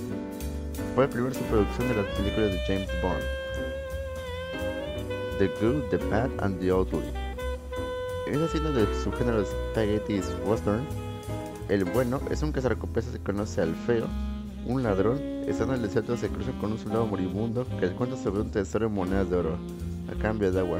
Fue 0.96 1.06
la 1.06 1.10
primera 1.10 1.34
superproducción 1.34 1.90
de 1.90 1.96
las 1.96 2.06
películas 2.16 2.52
de 2.52 2.60
James 2.68 2.90
Bond. 3.02 3.44
The 5.40 5.48
Good, 5.60 5.84
The 5.90 5.98
Bad 6.10 6.30
and 6.40 6.60
The 6.60 6.72
Ugly. 6.72 7.04
En 8.28 8.36
esa 8.36 8.48
cinta 8.48 8.72
de 8.72 8.88
su 9.04 9.12
género 9.12 9.44
Spaghetti 9.44 10.22
Western, 10.46 10.86
el 11.68 11.84
bueno 11.84 12.22
es 12.32 12.42
un 12.44 12.54
cazarrecompensas 12.54 13.14
que 13.14 13.24
conoce 13.24 13.62
al 13.62 13.76
feo, 13.76 14.08
un 14.66 14.84
ladrón, 14.84 15.18
estando 15.48 15.74
en 15.74 15.82
el 15.82 15.88
desierto 15.88 16.16
se 16.16 16.30
cruza 16.30 16.52
con 16.60 16.72
un 16.72 16.78
soldado 16.78 17.06
moribundo 17.06 17.66
que 17.80 17.88
le 17.88 17.94
cuenta 17.94 18.16
sobre 18.16 18.42
un 18.42 18.52
tesoro 18.52 18.88
en 18.88 18.94
monedas 18.94 19.30
de 19.30 19.36
oro, 19.38 19.58
a 20.10 20.22
cambio 20.22 20.52
de 20.52 20.60
agua. 20.60 20.80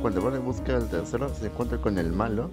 Cuando 0.00 0.22
van 0.22 0.36
en 0.36 0.44
busca 0.44 0.78
del 0.78 0.88
tesoro, 0.88 1.28
se 1.28 1.46
encuentra 1.46 1.78
con 1.78 1.98
el 1.98 2.12
malo. 2.12 2.50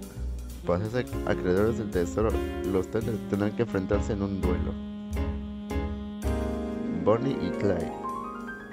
Para 0.66 0.84
hacerse 0.84 1.06
acreedores 1.26 1.78
del 1.78 1.90
tesoro, 1.90 2.30
los 2.72 2.88
tres 2.88 3.04
tendrán 3.28 3.54
que 3.54 3.62
enfrentarse 3.62 4.14
en 4.14 4.22
un 4.22 4.40
duelo. 4.40 4.72
Bonnie 7.04 7.36
y 7.40 7.50
Clyde. 7.50 7.92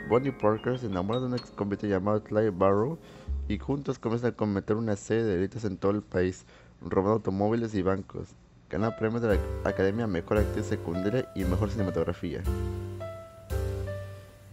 Bonnie 0.09 0.31
Parker 0.31 0.79
se 0.79 0.87
enamora 0.87 1.19
de 1.19 1.25
un 1.25 1.33
ex 1.35 1.53
llamado 1.83 2.23
Clyde 2.23 2.51
Barrow 2.51 2.97
y 3.47 3.57
juntos 3.57 3.99
comienzan 3.99 4.31
a 4.31 4.35
cometer 4.35 4.77
una 4.77 4.95
serie 4.95 5.23
de 5.23 5.35
delitos 5.35 5.65
en 5.65 5.77
todo 5.77 5.91
el 5.91 6.01
país, 6.01 6.45
robando 6.81 7.15
automóviles 7.15 7.75
y 7.75 7.81
bancos. 7.81 8.29
Gana 8.71 8.95
premios 8.95 9.21
de 9.21 9.35
la 9.35 9.69
Academia 9.69 10.07
Mejor 10.07 10.37
Actriz 10.37 10.67
Secundaria 10.67 11.29
y 11.35 11.43
Mejor 11.43 11.69
Cinematografía. 11.69 12.41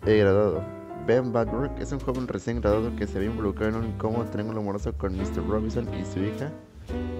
He 0.04 0.16
graduado. 0.18 0.60
Ben 1.06 1.32
Badwork 1.32 1.78
es 1.78 1.92
un 1.92 2.00
joven 2.00 2.26
recién 2.26 2.60
graduado 2.60 2.94
que 2.96 3.06
se 3.06 3.20
ve 3.20 3.26
involucrado 3.26 3.76
en 3.78 3.84
un 3.84 3.90
incómodo 3.90 4.24
triángulo 4.24 4.58
amoroso 4.58 4.92
con 4.92 5.16
Mr. 5.16 5.46
Robinson 5.48 5.88
y 5.94 6.04
su 6.04 6.18
hija. 6.18 6.50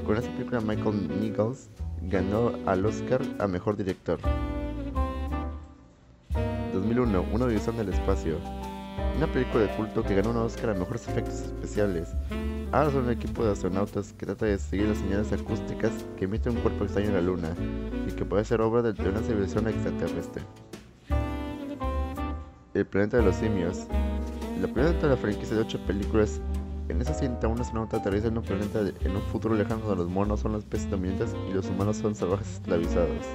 Con 0.04 0.16
esta 0.16 0.28
película 0.32 0.60
Michael 0.60 1.20
Nichols 1.20 1.68
ganó 2.02 2.52
al 2.66 2.84
Oscar 2.84 3.22
a 3.38 3.46
Mejor 3.46 3.76
Director. 3.76 4.18
2001, 6.72 7.26
Una 7.32 7.46
división 7.46 7.76
del 7.76 7.90
espacio. 7.90 8.38
Una 9.16 9.28
película 9.28 9.64
de 9.64 9.76
culto 9.76 10.02
que 10.02 10.16
ganó 10.16 10.30
un 10.30 10.38
Oscar 10.38 10.70
a 10.70 10.74
Mejores 10.74 11.06
Efectos 11.06 11.42
Especiales. 11.42 12.08
Ahora 12.70 12.90
son 12.90 13.04
un 13.04 13.10
equipo 13.10 13.42
de 13.44 13.52
astronautas 13.52 14.12
que 14.12 14.26
trata 14.26 14.44
de 14.44 14.58
seguir 14.58 14.88
las 14.88 14.98
señales 14.98 15.32
acústicas 15.32 15.90
que 16.18 16.26
emite 16.26 16.50
un 16.50 16.56
cuerpo 16.56 16.84
extraño 16.84 17.08
en 17.08 17.14
la 17.14 17.22
Luna 17.22 17.54
y 18.06 18.12
que 18.12 18.26
puede 18.26 18.44
ser 18.44 18.60
obra 18.60 18.82
de 18.82 19.08
una 19.08 19.20
civilización 19.20 19.68
extraterrestre. 19.68 20.42
El 22.74 22.86
planeta 22.86 23.16
de 23.16 23.22
los 23.22 23.36
simios. 23.36 23.86
La 24.60 24.68
primera 24.68 24.92
de 24.92 25.08
la 25.08 25.16
franquicia 25.16 25.56
de 25.56 25.62
8 25.62 25.80
películas. 25.86 26.42
En 26.90 27.00
esa 27.00 27.14
cinta, 27.14 27.48
un 27.48 27.60
astronauta 27.60 27.98
aterriza 27.98 28.28
en 28.28 28.36
un 28.36 28.44
planeta 28.44 28.80
en 28.80 29.16
un 29.16 29.22
futuro 29.22 29.54
lejano 29.54 29.80
donde 29.80 30.04
los 30.04 30.12
monos 30.12 30.40
son 30.40 30.52
las 30.52 30.62
especies 30.62 30.90
dominantes 30.90 31.34
y 31.48 31.54
los 31.54 31.66
humanos 31.68 31.96
son 31.96 32.14
salvajes 32.14 32.54
esclavizados. 32.54 33.26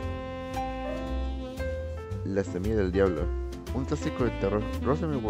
La 2.25 2.43
semilla 2.43 2.75
del 2.75 2.91
diablo. 2.91 3.42
Un 3.75 3.85
clásico 3.85 4.25
de 4.25 4.31
terror. 4.39 4.61
Rosamund 4.83 5.23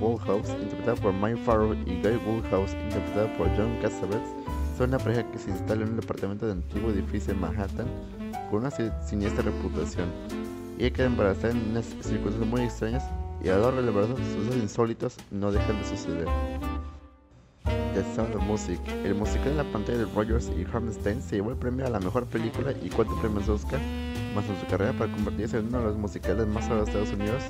Woolhouse, 0.00 0.48
interpretada 0.60 0.96
por 0.96 1.12
Mike 1.12 1.40
Farrow, 1.44 1.74
y 1.74 2.00
Guy 2.00 2.18
Woolhouse, 2.26 2.72
interpretada 2.74 3.36
por 3.36 3.48
John 3.56 3.76
Cassavetes, 3.82 4.28
son 4.76 4.88
una 4.88 4.98
pareja 4.98 5.30
que 5.30 5.38
se 5.38 5.50
instala 5.50 5.82
en 5.82 5.90
un 5.90 6.00
departamento 6.00 6.46
de 6.46 6.52
antiguo 6.52 6.90
edificio 6.90 7.32
en 7.32 7.40
Manhattan 7.40 7.86
con 8.50 8.60
una 8.60 8.70
siniestra 8.70 9.42
reputación. 9.42 10.10
Ella 10.78 10.90
queda 10.90 11.06
embarazada 11.06 11.50
en 11.50 11.70
unas 11.70 11.84
circunstancias 11.84 12.46
muy 12.46 12.62
extrañas 12.62 13.04
y 13.42 13.48
a 13.48 13.56
lo 13.58 13.70
largo 13.70 14.06
del 14.06 14.16
sucesos 14.16 14.56
insólitos 14.56 15.16
no 15.30 15.52
dejan 15.52 15.78
de 15.78 15.88
suceder. 15.88 16.28
The 17.94 18.02
Sound 18.16 18.34
of 18.34 18.42
Music, 18.42 18.80
el 19.04 19.14
musical 19.14 19.48
en 19.48 19.56
la 19.58 19.64
pantalla 19.64 19.98
de 19.98 20.06
Rogers 20.06 20.50
y 20.58 20.66
Hammerstein 20.72 21.22
se 21.22 21.36
llevó 21.36 21.50
el 21.50 21.56
premio 21.56 21.86
a 21.86 21.90
la 21.90 22.00
mejor 22.00 22.26
película 22.26 22.72
y 22.82 22.88
cuatro 22.88 23.16
premios 23.20 23.48
Oscar, 23.48 23.80
más 24.34 24.44
en 24.48 24.60
su 24.60 24.66
carrera 24.66 24.92
para 24.92 25.12
convertirse 25.12 25.58
en 25.58 25.68
uno 25.68 25.78
de 25.78 25.84
los 25.84 25.96
musicales 25.96 26.46
más 26.46 26.68
de 26.68 26.82
Estados 26.82 27.12
Unidos 27.12 27.42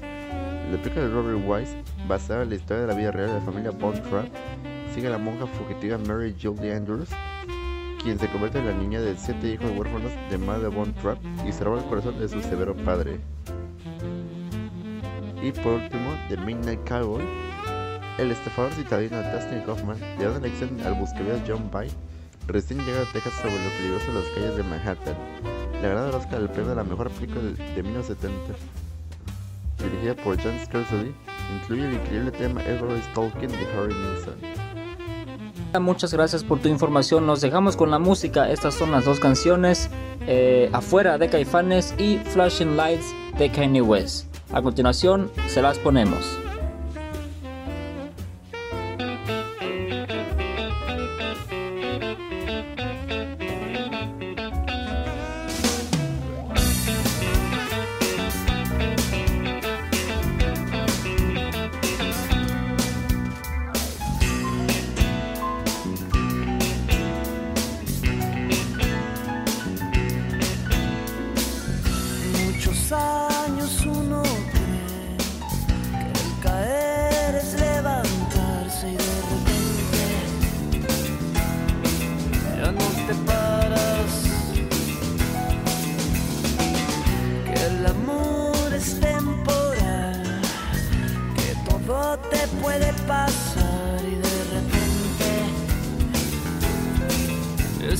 la 0.70 0.78
película 0.78 1.06
de 1.06 1.10
Robert 1.12 1.40
Wise, 1.46 1.76
basada 2.08 2.42
en 2.42 2.50
la 2.50 2.54
historia 2.56 2.82
de 2.82 2.88
la 2.88 2.94
vida 2.94 3.10
real 3.12 3.28
de 3.28 3.34
la 3.34 3.40
familia 3.40 3.70
Von 3.70 4.02
Trapp, 4.02 4.26
sigue 4.94 5.06
a 5.06 5.10
la 5.10 5.18
monja 5.18 5.46
fugitiva 5.46 5.98
Mary 5.98 6.34
Julie 6.40 6.74
Andrews, 6.74 7.10
quien 8.02 8.18
se 8.18 8.28
convierte 8.28 8.58
en 8.58 8.66
la 8.66 8.72
niña 8.72 9.00
de 9.00 9.16
siete 9.16 9.52
hijos 9.52 9.70
huérfanos 9.76 10.10
de 10.30 10.38
madre 10.38 10.68
Von 10.68 10.92
Trapp 10.94 11.18
y 11.46 11.52
se 11.52 11.64
roba 11.64 11.78
el 11.78 11.84
corazón 11.84 12.18
de 12.18 12.28
su 12.28 12.40
severo 12.42 12.74
padre. 12.74 13.20
Y 15.42 15.52
por 15.52 15.74
último, 15.74 16.10
The 16.28 16.38
Midnight 16.38 16.88
Cowboy, 16.88 17.22
el 18.18 18.30
estafador 18.30 18.72
citadino 18.72 19.22
Dustin 19.32 19.62
Hoffman 19.68 20.00
le 20.18 20.24
da 20.24 20.30
una 20.30 20.40
lección 20.40 20.80
al 20.84 20.94
buscavidas 20.94 21.42
John 21.46 21.70
By, 21.70 21.88
recién 22.46 22.80
llegado 22.80 23.04
a 23.04 23.12
Texas 23.12 23.34
sobre 23.34 23.62
lo 23.62 23.70
peligroso 23.70 24.06
de 24.06 24.20
las 24.20 24.28
calles 24.30 24.56
de 24.56 24.62
Manhattan. 24.62 25.53
Le 25.84 25.90
agrada 25.90 26.08
el 26.08 26.14
Oscar 26.14 26.40
el 26.40 26.48
premio 26.48 26.70
de 26.70 26.76
la 26.76 26.84
mejor 26.84 27.10
película 27.10 27.42
de 27.42 27.82
1970 27.82 28.54
dirigida 29.78 30.14
por 30.14 30.42
John 30.42 30.54
Scorsese, 30.64 31.12
incluye 31.54 31.86
el 31.86 31.92
increíble 31.92 32.30
tema 32.30 32.62
Edward 32.62 33.02
Tolkien 33.12 33.52
de 33.52 33.58
Harry 33.76 33.92
Nilsson. 33.92 34.34
Muchas 35.82 36.14
gracias 36.14 36.42
por 36.42 36.58
tu 36.60 36.68
información. 36.68 37.26
Nos 37.26 37.42
dejamos 37.42 37.76
con 37.76 37.90
la 37.90 37.98
música. 37.98 38.50
Estas 38.50 38.72
son 38.72 38.92
las 38.92 39.04
dos 39.04 39.20
canciones: 39.20 39.90
eh, 40.26 40.70
Afuera 40.72 41.18
de 41.18 41.28
Caifanes 41.28 41.94
y 41.98 42.16
Flashing 42.16 42.78
Lights 42.78 43.14
de 43.36 43.52
Kanye 43.52 43.82
West. 43.82 44.34
A 44.54 44.62
continuación, 44.62 45.30
se 45.48 45.60
las 45.60 45.76
ponemos. 45.78 46.43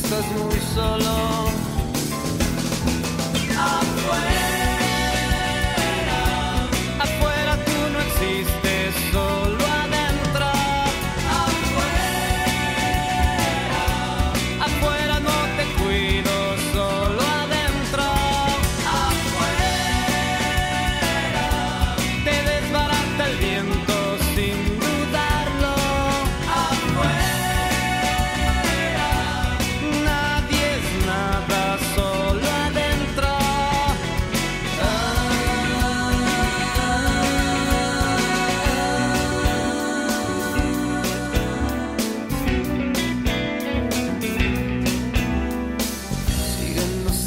estás 0.05 0.27
muy 0.33 0.61
solo. 0.75 1.74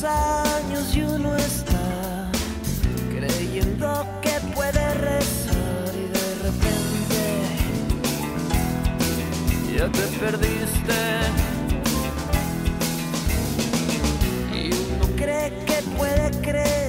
años 0.07 0.95
y 0.95 1.01
uno 1.01 1.35
está 1.35 2.31
creyendo 3.09 4.07
que 4.21 4.39
puede 4.55 4.93
rezar 4.95 5.91
y 5.93 6.07
de 6.17 6.35
repente 6.43 7.19
ya 9.77 9.87
te 9.91 10.07
perdiste. 10.19 10.99
Y 14.53 14.73
uno 14.73 15.05
cree 15.15 15.49
que 15.65 15.81
puede 15.97 16.31
creer. 16.41 16.86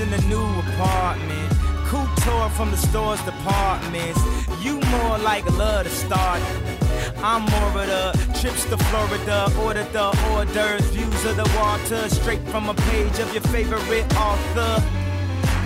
in 0.00 0.10
the 0.10 0.18
new 0.28 0.44
apartment. 0.60 1.52
Couture 1.86 2.48
from 2.50 2.70
the 2.70 2.76
store's 2.76 3.20
departments. 3.22 4.20
You 4.62 4.80
more 4.80 5.18
like 5.18 5.44
love 5.56 5.84
to 5.84 5.90
start. 5.90 6.42
I'm 7.18 7.42
more 7.42 7.82
of 7.82 7.86
the 7.86 8.38
trips 8.40 8.64
to 8.66 8.76
Florida, 8.76 9.50
order 9.58 9.84
the 9.84 10.08
orders, 10.32 10.82
views 10.90 11.24
of 11.24 11.36
the 11.36 11.50
water, 11.56 12.08
straight 12.10 12.42
from 12.48 12.68
a 12.68 12.74
page 12.74 13.18
of 13.20 13.32
your 13.32 13.42
favorite 13.44 14.04
author. 14.16 14.82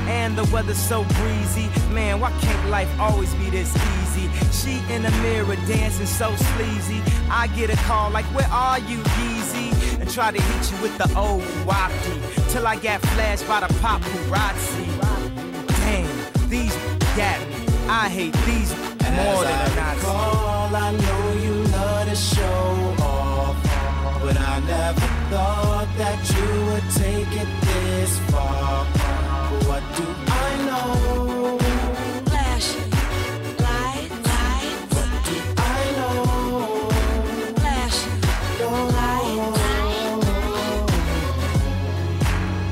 And 0.06 0.36
the 0.36 0.44
weather's 0.52 0.78
so 0.78 1.04
breezy, 1.04 1.68
man, 1.90 2.20
why 2.20 2.30
can't 2.40 2.70
life 2.70 2.90
always 3.00 3.32
be 3.34 3.50
this 3.50 3.74
easy? 3.74 4.28
She 4.52 4.92
in 4.92 5.02
the 5.02 5.10
mirror 5.22 5.56
dancing 5.66 6.06
so 6.06 6.34
sleazy. 6.36 7.02
I 7.30 7.48
get 7.56 7.70
a 7.70 7.76
call 7.88 8.10
like, 8.10 8.26
where 8.26 8.48
are 8.48 8.78
you, 8.80 8.98
Yeezy? 8.98 9.69
Try 10.12 10.32
to 10.32 10.42
hit 10.42 10.72
you 10.72 10.82
with 10.82 10.98
the 10.98 11.04
old 11.16 11.42
wacky, 11.64 12.52
till 12.52 12.66
I 12.66 12.74
got 12.74 13.00
flashed 13.00 13.46
by 13.46 13.60
the 13.60 13.72
paparazzi. 13.74 14.86
Damn, 15.68 16.48
these 16.48 16.74
got 17.16 17.38
me. 17.48 17.66
I 17.88 18.08
hate 18.08 18.34
these 18.44 18.76
more 18.76 19.44
than 19.44 19.70
a 19.70 19.76
Nazi. 19.76 19.96
recall, 20.00 20.74
I 20.74 20.90
know 20.90 21.32
you 21.40 21.54
love 21.62 22.08
to 22.08 22.16
show 22.16 22.94
off, 23.04 23.56
but 24.20 24.36
I 24.36 24.58
never 24.66 25.00
thought 25.30 25.88
that 25.96 26.18
you 26.34 26.48
would 26.66 26.90
take 26.90 27.32
it 27.42 27.48
this 27.62 28.18
far. 28.30 28.84
What 29.64 29.82
do 29.96 30.06
I 30.26 30.64
know? 30.66 31.69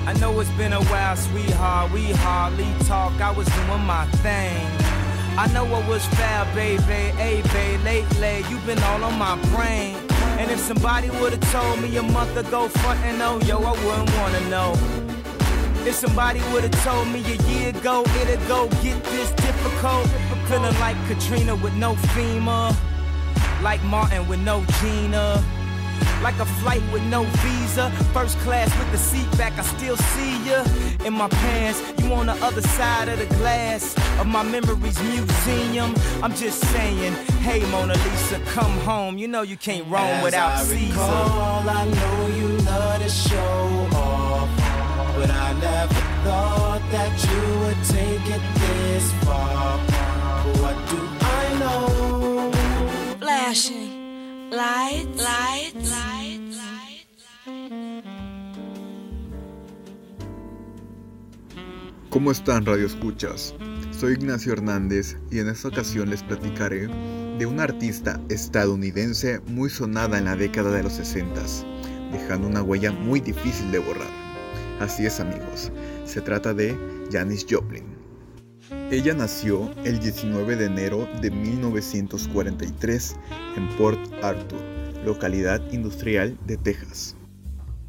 I 0.08 0.14
know 0.14 0.40
it's 0.40 0.48
been 0.52 0.72
a 0.72 0.82
while, 0.84 1.16
sweetheart. 1.16 1.92
We 1.92 2.12
hardly 2.12 2.72
talk. 2.86 3.20
I 3.20 3.30
was 3.30 3.46
doing 3.46 3.84
my 3.84 4.06
thing. 4.24 4.66
I 5.36 5.50
know 5.52 5.66
I 5.66 5.86
was 5.86 6.02
foul, 6.06 6.46
baby. 6.54 7.12
Hey, 7.20 7.42
babe, 7.52 7.82
lately 7.82 8.42
you've 8.48 8.64
been 8.64 8.82
all 8.84 9.04
on 9.04 9.18
my 9.18 9.36
brain. 9.54 9.96
And 10.40 10.50
if 10.50 10.60
somebody 10.60 11.10
would've 11.10 11.42
told 11.52 11.82
me 11.82 11.94
a 11.98 12.02
month 12.02 12.34
ago, 12.38 12.68
front 12.68 12.98
and 13.00 13.20
oh, 13.20 13.38
yo, 13.40 13.58
I 13.58 13.72
wouldn't 13.84 14.10
wanna 14.16 14.48
know. 14.48 14.72
If 15.86 15.96
somebody 15.96 16.40
would've 16.54 16.82
told 16.82 17.08
me 17.08 17.20
a 17.20 17.36
year 17.50 17.68
ago, 17.68 18.02
it'd 18.22 18.40
go 18.48 18.66
get 18.82 19.04
this 19.04 19.30
difficult. 19.32 20.08
Feeling 20.48 20.80
like 20.80 20.96
Katrina 21.06 21.54
with 21.54 21.74
no 21.74 21.92
FEMA. 22.16 22.74
Like 23.60 23.84
Martin 23.84 24.26
with 24.26 24.40
no 24.40 24.64
Gina. 24.80 25.44
Like 26.22 26.38
a 26.40 26.46
flight 26.60 26.82
with 26.92 27.02
no 27.04 27.22
visa. 27.42 27.90
First 28.12 28.36
class 28.38 28.68
with 28.78 28.90
the 28.92 28.98
seat 28.98 29.30
back, 29.38 29.52
I 29.58 29.62
still 29.62 29.96
see 29.96 30.34
ya. 30.48 30.64
In 31.04 31.14
my 31.14 31.28
pants, 31.28 31.80
you 32.02 32.12
on 32.12 32.26
the 32.26 32.34
other 32.44 32.62
side 32.62 33.08
of 33.08 33.18
the 33.18 33.26
glass 33.36 33.94
of 34.20 34.26
my 34.26 34.42
memories 34.42 35.00
museum. 35.02 35.94
I'm 36.22 36.34
just 36.34 36.60
saying, 36.72 37.12
hey 37.46 37.60
Mona 37.70 37.94
Lisa, 37.94 38.40
come 38.46 38.72
home. 38.80 39.16
You 39.18 39.28
know 39.28 39.42
you 39.42 39.56
can't 39.56 39.86
roam 39.88 40.02
As 40.02 40.24
without 40.24 40.52
I 40.52 40.64
Caesar. 40.64 40.90
recall, 40.92 41.68
I 41.68 41.84
know 41.84 42.26
you 42.36 42.48
love 42.66 43.00
to 43.02 43.08
show 43.08 43.88
off, 43.94 44.48
but 45.16 45.30
I 45.30 45.52
never 45.60 45.94
thought 46.24 46.82
that 46.90 47.12
you 47.28 47.40
would 47.60 47.80
take 47.84 48.26
it 48.36 48.37
¿Cómo 62.18 62.32
están 62.32 62.66
Radio 62.66 62.84
Escuchas? 62.84 63.54
Soy 63.92 64.14
Ignacio 64.14 64.52
Hernández 64.52 65.16
y 65.30 65.38
en 65.38 65.48
esta 65.48 65.68
ocasión 65.68 66.10
les 66.10 66.20
platicaré 66.24 66.88
de 67.38 67.46
una 67.46 67.62
artista 67.62 68.20
estadounidense 68.28 69.38
muy 69.46 69.70
sonada 69.70 70.18
en 70.18 70.24
la 70.24 70.34
década 70.34 70.72
de 70.72 70.82
los 70.82 70.94
60, 70.94 71.40
dejando 72.10 72.48
una 72.48 72.60
huella 72.60 72.90
muy 72.90 73.20
difícil 73.20 73.70
de 73.70 73.78
borrar. 73.78 74.10
Así 74.80 75.06
es 75.06 75.20
amigos, 75.20 75.70
se 76.06 76.20
trata 76.20 76.52
de 76.52 76.76
Janis 77.12 77.46
Joplin. 77.48 77.84
Ella 78.90 79.14
nació 79.14 79.70
el 79.84 80.00
19 80.00 80.56
de 80.56 80.64
enero 80.64 81.08
de 81.22 81.30
1943 81.30 83.16
en 83.56 83.68
Port 83.76 84.00
Arthur, 84.24 84.58
localidad 85.04 85.62
industrial 85.70 86.36
de 86.48 86.56
Texas. 86.56 87.14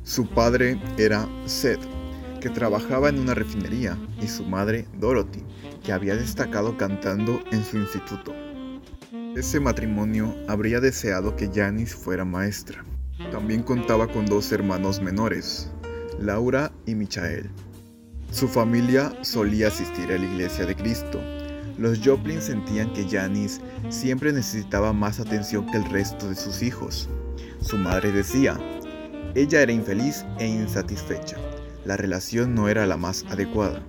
Su 0.03 0.29
padre 0.29 0.79
era 0.99 1.27
Seth, 1.47 1.81
que 2.39 2.49
trabajaba 2.49 3.09
en 3.09 3.19
una 3.19 3.33
refinería, 3.33 3.97
y 4.21 4.27
su 4.27 4.45
madre, 4.45 4.85
Dorothy, 4.99 5.43
que 5.83 5.91
había 5.91 6.15
destacado 6.15 6.77
cantando 6.77 7.41
en 7.51 7.63
su 7.63 7.77
instituto. 7.77 8.33
Ese 9.35 9.59
matrimonio 9.59 10.35
habría 10.47 10.79
deseado 10.79 11.35
que 11.35 11.49
Janis 11.53 11.93
fuera 11.93 12.25
maestra. 12.25 12.83
También 13.31 13.63
contaba 13.63 14.07
con 14.07 14.25
dos 14.25 14.51
hermanos 14.51 15.01
menores, 15.01 15.71
Laura 16.19 16.71
y 16.85 16.95
Michael. 16.95 17.49
Su 18.31 18.47
familia 18.47 19.13
solía 19.21 19.67
asistir 19.67 20.11
a 20.11 20.17
la 20.17 20.25
iglesia 20.25 20.65
de 20.65 20.75
Cristo. 20.75 21.19
Los 21.77 21.99
Joplin 22.03 22.41
sentían 22.41 22.91
que 22.93 23.07
Janis 23.07 23.61
siempre 23.89 24.33
necesitaba 24.33 24.93
más 24.93 25.19
atención 25.19 25.65
que 25.67 25.77
el 25.77 25.85
resto 25.89 26.27
de 26.29 26.35
sus 26.35 26.61
hijos. 26.61 27.09
Su 27.61 27.77
madre 27.77 28.11
decía, 28.11 28.59
ella 29.35 29.61
era 29.61 29.71
infeliz 29.71 30.25
e 30.39 30.47
insatisfecha. 30.47 31.37
La 31.89 31.97
relación 31.97 32.53
no 32.53 32.69
era 32.69 32.85
la 32.85 32.97
más 32.97 33.25
adecuada. 33.31 33.81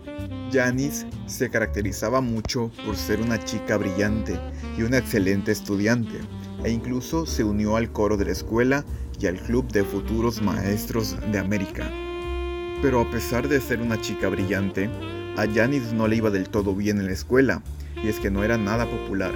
Janis 0.51 1.05
se 1.27 1.51
caracterizaba 1.51 2.23
mucho 2.23 2.71
por 2.87 2.97
ser 2.97 3.21
una 3.21 3.39
chica 3.45 3.77
brillante 3.77 4.41
y 4.79 4.85
una 4.85 4.97
excelente 4.97 5.53
estudiante, 5.53 6.19
e 6.65 6.71
incluso 6.71 7.27
se 7.27 7.45
unió 7.45 7.77
al 7.77 7.93
coro 7.93 8.17
de 8.17 8.25
la 8.25 8.33
escuela 8.33 8.87
y 9.21 9.27
al 9.27 9.39
club 9.39 9.71
de 9.71 9.85
futuros 9.85 10.41
maestros 10.41 11.15
de 11.31 11.39
América. 11.39 11.91
Pero 12.81 13.03
a 13.03 13.11
pesar 13.11 13.47
de 13.49 13.61
ser 13.61 13.83
una 13.83 14.01
chica 14.01 14.31
brillante, 14.31 14.89
a 15.37 15.47
Janis 15.47 15.93
no 15.93 16.09
le 16.09 16.17
iba 16.17 16.31
del 16.31 16.49
todo 16.49 16.75
bien 16.75 17.01
en 17.01 17.05
la 17.05 17.13
escuela, 17.13 17.63
y 18.03 18.09
es 18.09 18.19
que 18.19 18.31
no 18.31 18.43
era 18.45 18.57
nada 18.57 18.87
popular. 18.87 19.35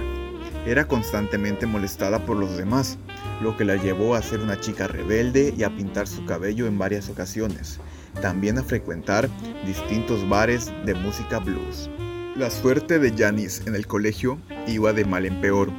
Era 0.65 0.87
constantemente 0.87 1.67
molestada 1.67 2.25
por 2.25 2.37
los 2.37 2.57
demás, 2.57 2.97
lo 3.43 3.55
que 3.57 3.63
la 3.63 3.75
llevó 3.75 4.15
a 4.15 4.23
ser 4.23 4.39
una 4.39 4.59
chica 4.59 4.87
rebelde 4.87 5.53
y 5.55 5.61
a 5.61 5.69
pintar 5.69 6.07
su 6.07 6.25
cabello 6.25 6.65
en 6.65 6.79
varias 6.79 7.09
ocasiones, 7.09 7.79
también 8.21 8.57
a 8.57 8.63
frecuentar 8.63 9.29
distintos 9.65 10.27
bares 10.27 10.71
de 10.85 10.95
música 10.95 11.39
blues. 11.39 11.89
La 12.35 12.49
suerte 12.49 12.99
de 12.99 13.13
Janis 13.15 13.61
en 13.65 13.75
el 13.75 13.87
colegio 13.87 14.37
iba 14.67 14.91
de 14.91 15.05
mal 15.05 15.25
en 15.25 15.39
peor, 15.39 15.69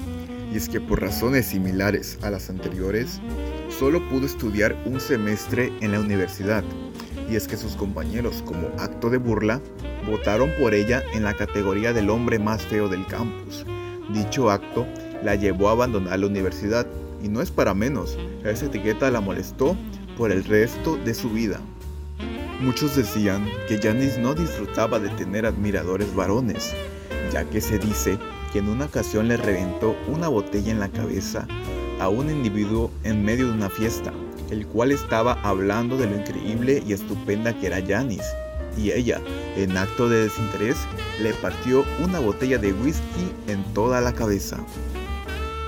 y 0.52 0.56
es 0.56 0.68
que 0.68 0.80
por 0.80 1.02
razones 1.02 1.46
similares 1.46 2.18
a 2.22 2.30
las 2.30 2.48
anteriores, 2.48 3.20
solo 3.68 4.06
pudo 4.08 4.26
estudiar 4.26 4.74
un 4.86 5.00
semestre 5.00 5.72
en 5.80 5.92
la 5.92 6.00
universidad, 6.00 6.64
y 7.28 7.36
es 7.36 7.46
que 7.48 7.56
sus 7.56 7.76
compañeros, 7.76 8.42
como 8.46 8.68
acto 8.78 9.10
de 9.10 9.18
burla, 9.18 9.60
votaron 10.06 10.50
por 10.60 10.72
ella 10.72 11.02
en 11.12 11.24
la 11.24 11.34
categoría 11.34 11.92
del 11.92 12.08
hombre 12.08 12.38
más 12.38 12.62
feo 12.62 12.88
del 12.88 13.06
campus. 13.06 13.66
Dicho 14.14 14.50
acto 14.50 14.86
la 15.22 15.34
llevó 15.34 15.68
a 15.68 15.72
abandonar 15.72 16.20
la 16.20 16.26
universidad, 16.26 16.86
y 17.22 17.28
no 17.28 17.42
es 17.42 17.50
para 17.50 17.74
menos, 17.74 18.16
esa 18.44 18.66
etiqueta 18.66 19.10
la 19.10 19.20
molestó 19.20 19.76
por 20.16 20.30
el 20.30 20.44
resto 20.44 20.96
de 21.04 21.12
su 21.12 21.30
vida. 21.30 21.60
Muchos 22.60 22.96
decían 22.96 23.46
que 23.68 23.78
Janis 23.78 24.16
no 24.16 24.34
disfrutaba 24.34 24.98
de 24.98 25.10
tener 25.10 25.44
admiradores 25.44 26.14
varones, 26.14 26.74
ya 27.30 27.44
que 27.44 27.60
se 27.60 27.78
dice 27.78 28.18
que 28.50 28.60
en 28.60 28.70
una 28.70 28.86
ocasión 28.86 29.28
le 29.28 29.36
reventó 29.36 29.94
una 30.08 30.28
botella 30.28 30.72
en 30.72 30.80
la 30.80 30.88
cabeza 30.88 31.46
a 32.00 32.08
un 32.08 32.30
individuo 32.30 32.90
en 33.04 33.22
medio 33.22 33.48
de 33.48 33.52
una 33.52 33.68
fiesta, 33.68 34.10
el 34.50 34.66
cual 34.66 34.90
estaba 34.90 35.34
hablando 35.42 35.98
de 35.98 36.06
lo 36.06 36.16
increíble 36.16 36.82
y 36.86 36.94
estupenda 36.94 37.52
que 37.58 37.66
era 37.66 37.84
Janis, 37.86 38.24
y 38.74 38.90
ella, 38.90 39.20
en 39.56 39.76
acto 39.76 40.08
de 40.08 40.24
desinterés, 40.24 40.78
le 41.20 41.34
partió 41.34 41.84
una 42.02 42.20
botella 42.20 42.56
de 42.56 42.72
whisky 42.72 43.32
en 43.48 43.62
toda 43.74 44.00
la 44.00 44.14
cabeza. 44.14 44.56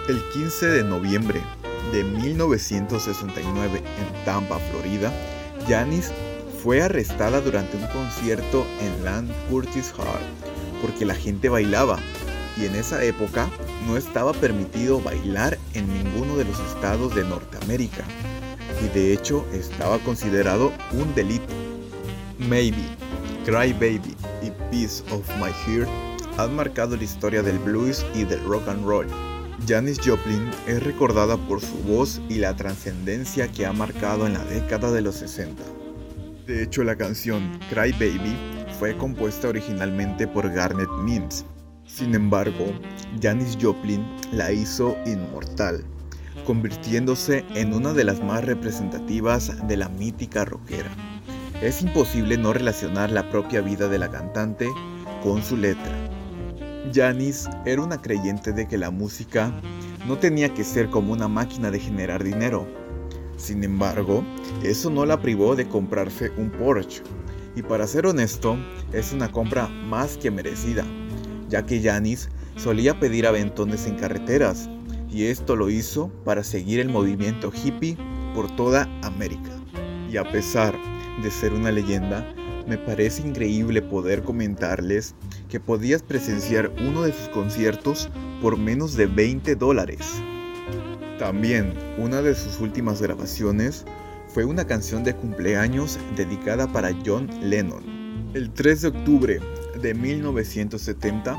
El 0.08 0.22
15 0.32 0.66
de 0.68 0.84
noviembre 0.84 1.42
de 1.92 2.02
1969 2.02 3.78
en 3.78 4.24
Tampa, 4.24 4.58
Florida, 4.70 5.12
Janis 5.68 6.12
fue 6.68 6.82
arrestada 6.82 7.40
durante 7.40 7.78
un 7.78 7.86
concierto 7.86 8.66
en 8.82 9.02
Land 9.02 9.30
Curtis 9.48 9.90
Hall 9.96 10.20
porque 10.82 11.06
la 11.06 11.14
gente 11.14 11.48
bailaba 11.48 11.98
y 12.58 12.66
en 12.66 12.74
esa 12.74 13.02
época 13.02 13.48
no 13.86 13.96
estaba 13.96 14.34
permitido 14.34 15.00
bailar 15.00 15.56
en 15.72 15.90
ninguno 15.90 16.36
de 16.36 16.44
los 16.44 16.60
estados 16.60 17.14
de 17.14 17.24
Norteamérica 17.24 18.04
y 18.84 18.88
de 18.88 19.14
hecho 19.14 19.46
estaba 19.54 19.98
considerado 20.00 20.70
un 20.92 21.14
delito. 21.14 21.54
Maybe, 22.38 22.84
Cry 23.46 23.72
Baby 23.72 24.14
y 24.42 24.50
Piece 24.70 25.02
of 25.10 25.26
My 25.38 25.50
Heart 25.64 25.88
han 26.36 26.54
marcado 26.54 26.98
la 26.98 27.04
historia 27.04 27.42
del 27.42 27.58
blues 27.60 28.04
y 28.14 28.24
del 28.24 28.44
rock 28.44 28.68
and 28.68 28.84
roll. 28.84 29.06
Janis 29.66 29.98
Joplin 30.04 30.50
es 30.66 30.82
recordada 30.82 31.38
por 31.38 31.62
su 31.62 31.78
voz 31.84 32.20
y 32.28 32.34
la 32.34 32.54
trascendencia 32.56 33.48
que 33.48 33.64
ha 33.64 33.72
marcado 33.72 34.26
en 34.26 34.34
la 34.34 34.44
década 34.44 34.92
de 34.92 35.00
los 35.00 35.14
60. 35.14 35.62
De 36.48 36.62
hecho, 36.62 36.82
la 36.82 36.96
canción 36.96 37.60
Cry 37.68 37.92
Baby 37.92 38.34
fue 38.78 38.96
compuesta 38.96 39.48
originalmente 39.48 40.26
por 40.26 40.50
Garnet 40.50 40.88
Mintz. 41.04 41.44
Sin 41.84 42.14
embargo, 42.14 42.72
Janis 43.20 43.58
Joplin 43.60 44.02
la 44.32 44.50
hizo 44.50 44.96
inmortal, 45.04 45.84
convirtiéndose 46.46 47.44
en 47.54 47.74
una 47.74 47.92
de 47.92 48.04
las 48.04 48.24
más 48.24 48.46
representativas 48.46 49.68
de 49.68 49.76
la 49.76 49.90
mítica 49.90 50.46
rockera. 50.46 50.88
Es 51.60 51.82
imposible 51.82 52.38
no 52.38 52.54
relacionar 52.54 53.10
la 53.10 53.28
propia 53.28 53.60
vida 53.60 53.86
de 53.88 53.98
la 53.98 54.10
cantante 54.10 54.70
con 55.22 55.42
su 55.42 55.54
letra. 55.54 55.92
Janis 56.94 57.46
era 57.66 57.82
una 57.82 58.00
creyente 58.00 58.52
de 58.52 58.66
que 58.66 58.78
la 58.78 58.90
música 58.90 59.52
no 60.06 60.16
tenía 60.16 60.54
que 60.54 60.64
ser 60.64 60.88
como 60.88 61.12
una 61.12 61.28
máquina 61.28 61.70
de 61.70 61.78
generar 61.78 62.24
dinero. 62.24 62.77
Sin 63.38 63.62
embargo, 63.64 64.24
eso 64.62 64.90
no 64.90 65.06
la 65.06 65.22
privó 65.22 65.56
de 65.56 65.66
comprarse 65.66 66.30
un 66.36 66.50
Porsche. 66.50 67.02
Y 67.56 67.62
para 67.62 67.86
ser 67.86 68.06
honesto, 68.06 68.58
es 68.92 69.12
una 69.12 69.32
compra 69.32 69.68
más 69.68 70.18
que 70.18 70.30
merecida, 70.30 70.84
ya 71.48 71.64
que 71.64 71.80
Janis 71.80 72.28
solía 72.56 72.98
pedir 73.00 73.26
aventones 73.26 73.86
en 73.86 73.96
carreteras, 73.96 74.68
y 75.08 75.24
esto 75.24 75.56
lo 75.56 75.70
hizo 75.70 76.08
para 76.24 76.44
seguir 76.44 76.80
el 76.80 76.88
movimiento 76.88 77.50
hippie 77.52 77.96
por 78.34 78.54
toda 78.56 78.88
América. 79.02 79.50
Y 80.10 80.16
a 80.16 80.24
pesar 80.24 80.74
de 81.22 81.30
ser 81.30 81.52
una 81.52 81.70
leyenda, 81.70 82.34
me 82.66 82.76
parece 82.76 83.26
increíble 83.26 83.80
poder 83.80 84.22
comentarles 84.22 85.14
que 85.48 85.60
podías 85.60 86.02
presenciar 86.02 86.70
uno 86.80 87.02
de 87.02 87.12
sus 87.12 87.28
conciertos 87.28 88.10
por 88.42 88.58
menos 88.58 88.94
de 88.94 89.06
20 89.06 89.54
dólares. 89.54 90.22
También 91.18 91.74
una 91.98 92.22
de 92.22 92.34
sus 92.34 92.60
últimas 92.60 93.02
grabaciones 93.02 93.84
fue 94.28 94.44
una 94.44 94.66
canción 94.66 95.02
de 95.02 95.14
cumpleaños 95.16 95.98
dedicada 96.14 96.70
para 96.72 96.90
John 97.04 97.28
Lennon. 97.42 98.30
El 98.34 98.52
3 98.52 98.82
de 98.82 98.88
octubre 98.88 99.40
de 99.82 99.94
1970 99.94 101.36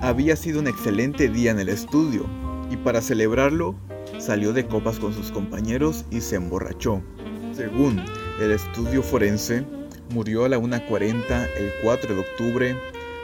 había 0.00 0.34
sido 0.34 0.58
un 0.58 0.66
excelente 0.66 1.28
día 1.28 1.52
en 1.52 1.60
el 1.60 1.68
estudio 1.68 2.26
y 2.70 2.76
para 2.78 3.00
celebrarlo 3.00 3.76
salió 4.18 4.52
de 4.52 4.66
copas 4.66 4.98
con 4.98 5.14
sus 5.14 5.30
compañeros 5.30 6.04
y 6.10 6.20
se 6.20 6.36
emborrachó. 6.36 7.00
Según 7.52 8.02
el 8.40 8.50
estudio 8.50 9.00
forense, 9.02 9.64
murió 10.10 10.44
a 10.44 10.48
la 10.48 10.58
1.40 10.58 11.48
el 11.56 11.70
4 11.82 12.14
de 12.14 12.20
octubre 12.20 12.76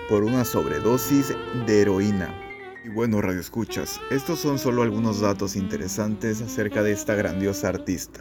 por 0.09 0.23
una 0.23 0.45
sobredosis 0.45 1.35
de 1.66 1.83
heroína. 1.83 2.46
Y 2.87 2.88
bueno, 2.88 3.20
Radio 3.20 3.40
Escuchas, 3.40 4.01
estos 4.12 4.38
son 4.38 4.61
solo 4.61 4.83
algunos 4.83 5.20
datos 5.20 5.57
interesantes 5.57 6.40
acerca 6.40 6.85
de 6.85 6.92
esta 6.92 7.16
grandiosa 7.16 7.68
artista. 7.68 8.20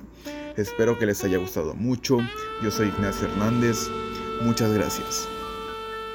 Espero 0.57 0.97
que 0.97 1.05
les 1.05 1.23
haya 1.23 1.37
gustado 1.37 1.75
mucho. 1.75 2.17
Yo 2.63 2.71
soy 2.71 2.87
Ignacio 2.87 3.27
Hernández. 3.27 3.87
Muchas 4.41 4.73
gracias. 4.73 5.29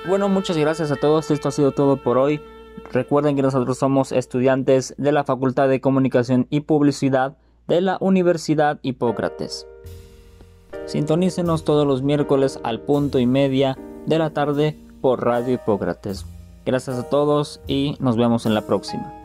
Bueno, 0.08 0.28
muchas 0.28 0.56
gracias 0.56 0.90
a 0.90 0.96
todos. 0.96 1.30
Esto 1.30 1.46
ha 1.46 1.52
sido 1.52 1.70
todo 1.70 2.02
por 2.02 2.18
hoy. 2.18 2.40
Recuerden 2.92 3.36
que 3.36 3.42
nosotros 3.42 3.78
somos 3.78 4.10
estudiantes 4.10 4.96
de 4.98 5.12
la 5.12 5.22
Facultad 5.22 5.68
de 5.68 5.80
Comunicación 5.80 6.48
y 6.50 6.62
Publicidad 6.62 7.36
de 7.68 7.80
la 7.82 7.98
Universidad 8.00 8.80
Hipócrates. 8.82 9.68
Sintonícenos 10.86 11.62
todos 11.62 11.86
los 11.86 12.02
miércoles 12.02 12.58
al 12.64 12.80
punto 12.80 13.20
y 13.20 13.26
media 13.26 13.78
de 14.06 14.18
la 14.18 14.30
tarde 14.30 14.76
por 15.00 15.24
Radio 15.24 15.54
Hipócrates. 15.54 16.26
Gracias 16.64 16.98
a 16.98 17.08
todos 17.08 17.60
y 17.66 17.96
nos 18.00 18.16
vemos 18.16 18.46
en 18.46 18.54
la 18.54 18.62
próxima. 18.62 19.19